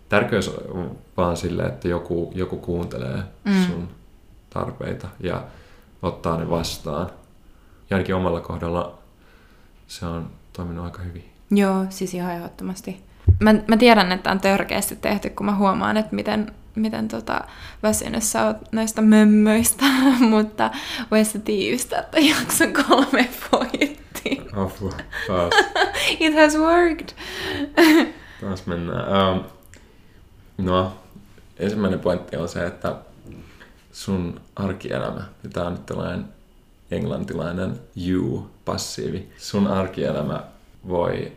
tärkeys 0.10 0.50
on 0.50 0.98
vaan 1.18 1.38
sille, 1.38 1.64
että 1.64 1.88
joku, 1.88 2.32
joku 2.36 2.58
kuuntelee 2.58 3.24
mm. 3.44 3.66
sun 3.66 3.90
tarpeita 4.50 5.08
ja 5.20 5.44
ottaa 6.02 6.38
ne 6.38 6.50
vastaan. 6.50 7.10
Ja 7.90 7.98
ainakin 7.98 8.16
omalla 8.16 8.42
kohdalla 8.42 9.01
se 9.92 10.06
on 10.06 10.32
toiminut 10.54 10.86
aika 10.86 11.02
hyvin. 11.02 11.32
Joo, 11.52 11.86
siis 11.90 12.14
ihan 12.14 12.34
ehdottomasti. 12.34 13.04
Mä, 13.40 13.54
mä 13.68 13.78
tiedän, 13.78 14.12
että 14.12 14.32
on 14.32 14.40
törkeästi 14.40 14.96
tehty, 14.96 15.30
kun 15.30 15.46
mä 15.46 15.56
huomaan, 15.56 15.98
että 15.98 16.16
miten 16.16 16.52
miten 16.76 17.08
tota, 17.08 17.42
väsynyt 17.84 18.24
sä 18.24 18.46
oot 18.46 18.58
näistä 18.72 19.02
mömmöistä, 19.02 19.86
mutta 20.30 20.72
voisi 21.12 21.40
tiivistää, 21.40 22.00
että 22.00 22.20
jakson 22.20 22.74
kolme 22.74 23.30
voitti. 23.52 24.42
Apua, 24.54 24.94
taas, 25.28 25.54
It 26.20 26.36
has 26.36 26.58
worked. 26.58 27.10
taas 28.42 28.66
mennään. 28.66 29.34
Um, 29.34 29.44
no, 30.58 30.94
ensimmäinen 31.60 32.00
pointti 32.00 32.38
on 32.38 32.50
se, 32.50 32.66
että 32.66 32.96
sun 33.92 34.42
arkielämä, 34.56 35.22
ja 35.44 35.50
tää 35.50 35.66
on 35.66 35.74
nyt 35.74 35.86
tällainen 35.86 36.26
englantilainen 36.92 37.80
you-passiivi, 38.08 39.32
sun 39.38 39.68
arkielämä 39.68 40.44
voi 40.88 41.32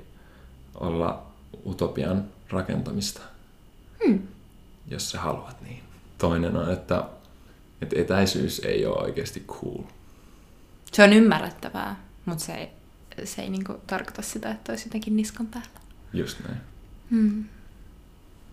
olla 0.74 1.26
utopian 1.66 2.24
rakentamista, 2.50 3.20
Hmm. 4.06 4.18
jos 4.88 5.10
sä 5.10 5.20
haluat 5.20 5.62
niin. 5.62 5.82
Toinen 6.18 6.56
on, 6.56 6.72
että, 6.72 7.04
että 7.82 8.00
etäisyys 8.00 8.58
ei 8.58 8.86
ole 8.86 9.02
oikeasti 9.02 9.44
cool. 9.48 9.82
Se 10.92 11.04
on 11.04 11.12
ymmärrettävää, 11.12 12.04
mutta 12.24 12.44
se 12.44 12.54
ei, 12.54 12.70
se 13.26 13.42
ei 13.42 13.50
niinku 13.50 13.74
tarkoita 13.86 14.22
sitä, 14.22 14.50
että 14.50 14.72
olisi 14.72 14.86
jotenkin 14.86 15.16
niskan 15.16 15.46
päällä. 15.46 15.80
Just 16.12 16.38
näin. 16.48 16.60
Hmm. 17.10 17.44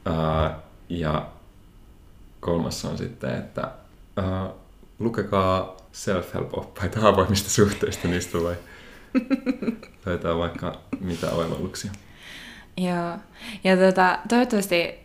Uh, 0.08 0.52
ja 0.90 1.30
kolmas 2.40 2.86
on 2.86 2.98
sitten, 2.98 3.36
että 3.36 3.72
uh, 4.18 4.56
lukekaa 5.00 5.81
self-help-oppaita 5.92 7.08
avoimista 7.08 7.50
suhteista, 7.60 8.08
niistä 8.08 8.32
tulee 8.32 8.58
löytää 10.06 10.38
vaikka 10.38 10.82
mitä 11.00 11.32
oivalluksia. 11.32 11.92
Joo. 12.78 13.18
Ja 13.64 13.78
tota, 13.78 14.20
toivottavasti 14.30 15.01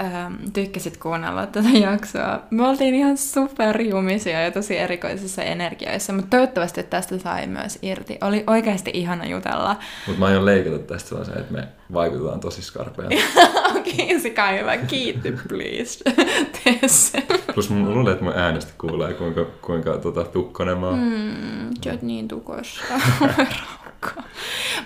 ähm, 0.00 0.34
tykkäsit 0.52 0.96
kuunnella 0.96 1.46
tätä 1.46 1.68
jaksoa. 1.90 2.40
Me 2.50 2.68
oltiin 2.68 2.94
ihan 2.94 3.16
superjumisia 3.16 4.42
ja 4.42 4.50
tosi 4.50 4.76
erikoisissa 4.76 5.42
energioissa, 5.42 6.12
mutta 6.12 6.30
toivottavasti 6.30 6.82
tästä 6.82 7.18
sai 7.18 7.46
myös 7.46 7.78
irti. 7.82 8.18
Oli 8.20 8.44
oikeasti 8.46 8.90
ihana 8.94 9.26
jutella. 9.26 9.76
Mutta 10.06 10.20
mä 10.20 10.26
aion 10.26 10.46
leikata 10.46 10.78
tästä 10.78 11.08
sellaisen, 11.08 11.38
että 11.38 11.52
me 11.52 11.68
vaikutetaan 11.92 12.40
tosi 12.40 12.62
skarpeilta. 12.62 13.14
Okei, 13.78 14.04
okay, 14.04 14.20
se 14.20 14.30
kai 14.30 14.58
hyvä. 14.60 14.76
Kiitti, 14.76 15.32
please. 15.48 16.04
Tee 16.64 16.88
se. 16.88 17.22
Plus 17.54 17.70
mä 17.70 17.90
luulen, 17.90 18.12
että 18.12 18.24
mun 18.24 18.32
äänestä 18.36 18.72
kuulee, 18.78 19.14
kuinka, 19.14 19.46
kuinka 19.62 19.98
tota, 19.98 20.24
tukkonen 20.24 20.78
mä 20.78 20.86
oon. 20.86 20.98
Mm, 20.98 21.90
oot 21.90 22.02
niin 22.02 22.28
tukossa. 22.28 22.82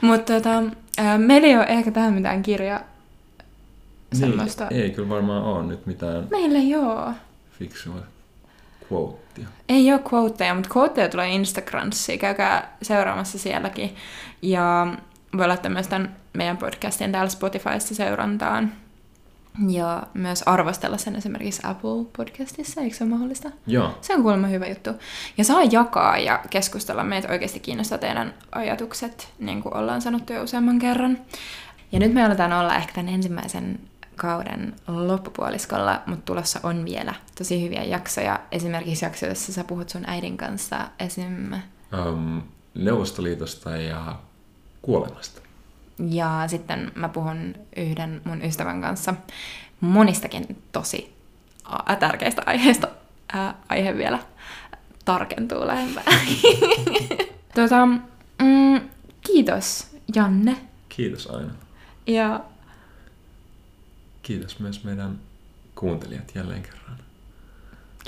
Mutta 0.00 0.32
tota, 0.32 0.62
meillä 1.18 1.48
ei 1.48 1.56
ole 1.56 1.66
ehkä 1.68 1.90
tähän 1.90 2.14
mitään 2.14 2.42
kirjaa 2.42 2.80
semmoista. 4.12 4.66
Niin, 4.70 4.82
ei 4.82 4.90
kyllä 4.90 5.08
varmaan 5.08 5.42
ole 5.42 5.66
nyt 5.66 5.86
mitään 5.86 6.26
Meillä 6.30 6.58
ei 6.58 6.74
oo. 6.74 7.12
fiksua 7.58 8.00
quotea. 8.92 9.48
Ei 9.68 9.92
ole 9.92 10.00
quoteja, 10.12 10.54
mutta 10.54 10.70
quoteja 10.76 11.08
tulee 11.08 11.28
Instagramissa. 11.28 12.16
Käykää 12.16 12.76
seuraamassa 12.82 13.38
sielläkin. 13.38 13.96
Ja 14.42 14.86
voi 15.36 15.48
laittaa 15.48 15.70
myös 15.70 15.88
tämän 15.88 16.16
meidän 16.32 16.56
podcastin 16.56 17.12
täällä 17.12 17.30
Spotifyssa 17.30 17.94
seurantaan. 17.94 18.72
Ja 19.68 20.02
myös 20.14 20.42
arvostella 20.46 20.98
sen 20.98 21.16
esimerkiksi 21.16 21.62
Apple 21.64 22.04
Podcastissa, 22.16 22.80
eikö 22.80 22.96
se 22.96 23.04
ole 23.04 23.10
mahdollista? 23.10 23.50
Joo, 23.66 23.98
Se 24.00 24.14
on 24.14 24.22
kuulemma 24.22 24.46
hyvä 24.46 24.66
juttu. 24.66 24.90
Ja 25.38 25.44
saa 25.44 25.62
jakaa 25.64 26.18
ja 26.18 26.40
keskustella. 26.50 27.04
Meitä 27.04 27.28
oikeasti 27.32 27.60
kiinnostaa 27.60 27.98
teidän 27.98 28.34
ajatukset, 28.52 29.32
niin 29.38 29.62
kuin 29.62 29.76
ollaan 29.76 30.02
sanottu 30.02 30.32
jo 30.32 30.42
useamman 30.42 30.78
kerran. 30.78 31.18
Ja 31.92 31.98
nyt 31.98 32.12
me 32.12 32.24
aletaan 32.24 32.52
olla 32.52 32.76
ehkä 32.76 32.92
tämän 32.92 33.14
ensimmäisen 33.14 33.80
kauden 34.18 34.76
loppupuoliskolla, 34.88 36.02
mutta 36.06 36.24
tulossa 36.24 36.60
on 36.62 36.84
vielä 36.84 37.14
tosi 37.38 37.62
hyviä 37.62 37.84
jaksoja. 37.84 38.40
Esimerkiksi 38.52 39.04
jakso, 39.04 39.26
jossa 39.26 39.52
sä 39.52 39.64
puhut 39.64 39.88
sun 39.88 40.04
äidin 40.06 40.36
kanssa 40.36 40.88
esim. 40.98 41.52
um, 42.08 42.42
Neuvostoliitosta 42.74 43.76
ja 43.76 44.16
kuolemasta. 44.82 45.40
Ja 46.10 46.44
sitten 46.46 46.92
mä 46.94 47.08
puhun 47.08 47.54
yhden 47.76 48.20
mun 48.24 48.44
ystävän 48.44 48.80
kanssa 48.80 49.14
monistakin 49.80 50.62
tosi 50.72 51.14
tärkeistä 51.98 52.42
aiheista. 52.46 52.88
Ää, 53.32 53.54
aihe 53.68 53.96
vielä 53.96 54.18
tarkentuu 55.04 55.66
lähempää. 55.66 56.04
tota, 57.54 57.86
mm, 58.42 58.80
kiitos 59.20 59.86
Janne. 60.14 60.56
Kiitos 60.88 61.26
aina. 61.26 61.52
Ja 62.06 62.40
Kiitos 64.28 64.58
myös 64.58 64.84
meidän 64.84 65.18
kuuntelijat 65.74 66.32
jälleen 66.34 66.62
kerran. 66.62 66.98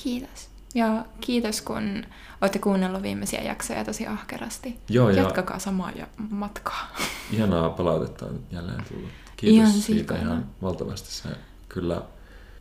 kiitos. 0.03 0.51
Ja 0.75 1.05
kiitos, 1.21 1.61
kun 1.62 2.05
olette 2.41 2.59
kuunnellut 2.59 3.03
viimeisiä 3.03 3.43
jaksoja 3.43 3.85
tosi 3.85 4.07
ahkerasti. 4.07 4.79
Joo, 4.89 5.11
ja 5.11 5.23
Jatkakaa 5.23 5.59
samaa 5.59 5.91
ja 5.91 6.07
matkaa. 6.31 6.95
ihanaa 7.33 7.71
palautetta 7.71 8.27
on 8.27 8.41
jälleen 8.51 8.85
tullut. 8.89 9.09
Ihan 9.43 9.66
Kiitos 9.66 9.87
siitä 9.87 10.01
sikana. 10.14 10.21
ihan 10.21 10.47
valtavasti. 10.62 11.12
Se 11.12 11.29
kyllä 11.68 12.03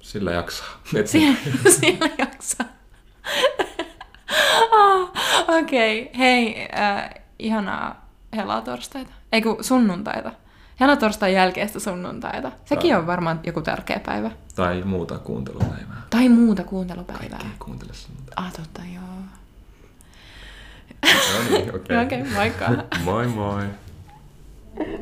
sillä 0.02 0.32
jaksaa. 0.32 0.82
Et 0.96 1.08
Siellä, 1.08 1.38
siellä 1.80 2.10
jaksaa. 2.18 2.66
ah, 4.80 5.10
Okei, 5.60 6.02
okay. 6.02 6.18
hei, 6.20 6.68
äh, 6.80 7.10
ihanaa 7.40 8.10
helatorstaita. 8.36 9.12
Ei 9.32 9.42
kun 9.42 9.64
sunnuntaita. 9.64 10.32
Jana 10.80 10.96
torstain 10.96 11.34
jälkeistä 11.34 11.80
sunnuntaita. 11.80 12.52
Sekin 12.66 12.92
tai. 12.92 13.00
on 13.00 13.08
varmaan 13.08 13.40
joku 13.44 13.62
tärkeä 13.62 14.00
päivä. 14.06 14.32
Tai 14.56 14.84
muuta 14.84 15.20
kuuntelupäivää. 15.20 16.02
Tai 16.10 16.30
muuta 16.30 16.64
kuuntelupäivää. 16.64 17.40
Kaikki 17.40 17.60
kuuntele 17.60 17.94
sunnuntaita. 17.94 18.42
Ah, 18.42 18.54
totta, 18.54 18.82
joo. 18.96 19.04
No 21.04 21.10
niin, 21.50 21.76
okei. 21.76 21.76
Okay. 21.76 21.98
okei, 22.06 22.22
okay, 22.22 22.34
moikka. 22.34 22.70
moi 23.06 23.28
moi. 23.28 23.64
Thank 24.80 24.94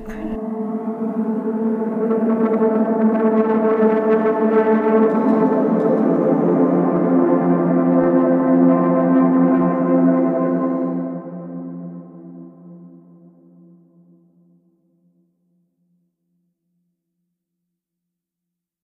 you. 5.12 5.17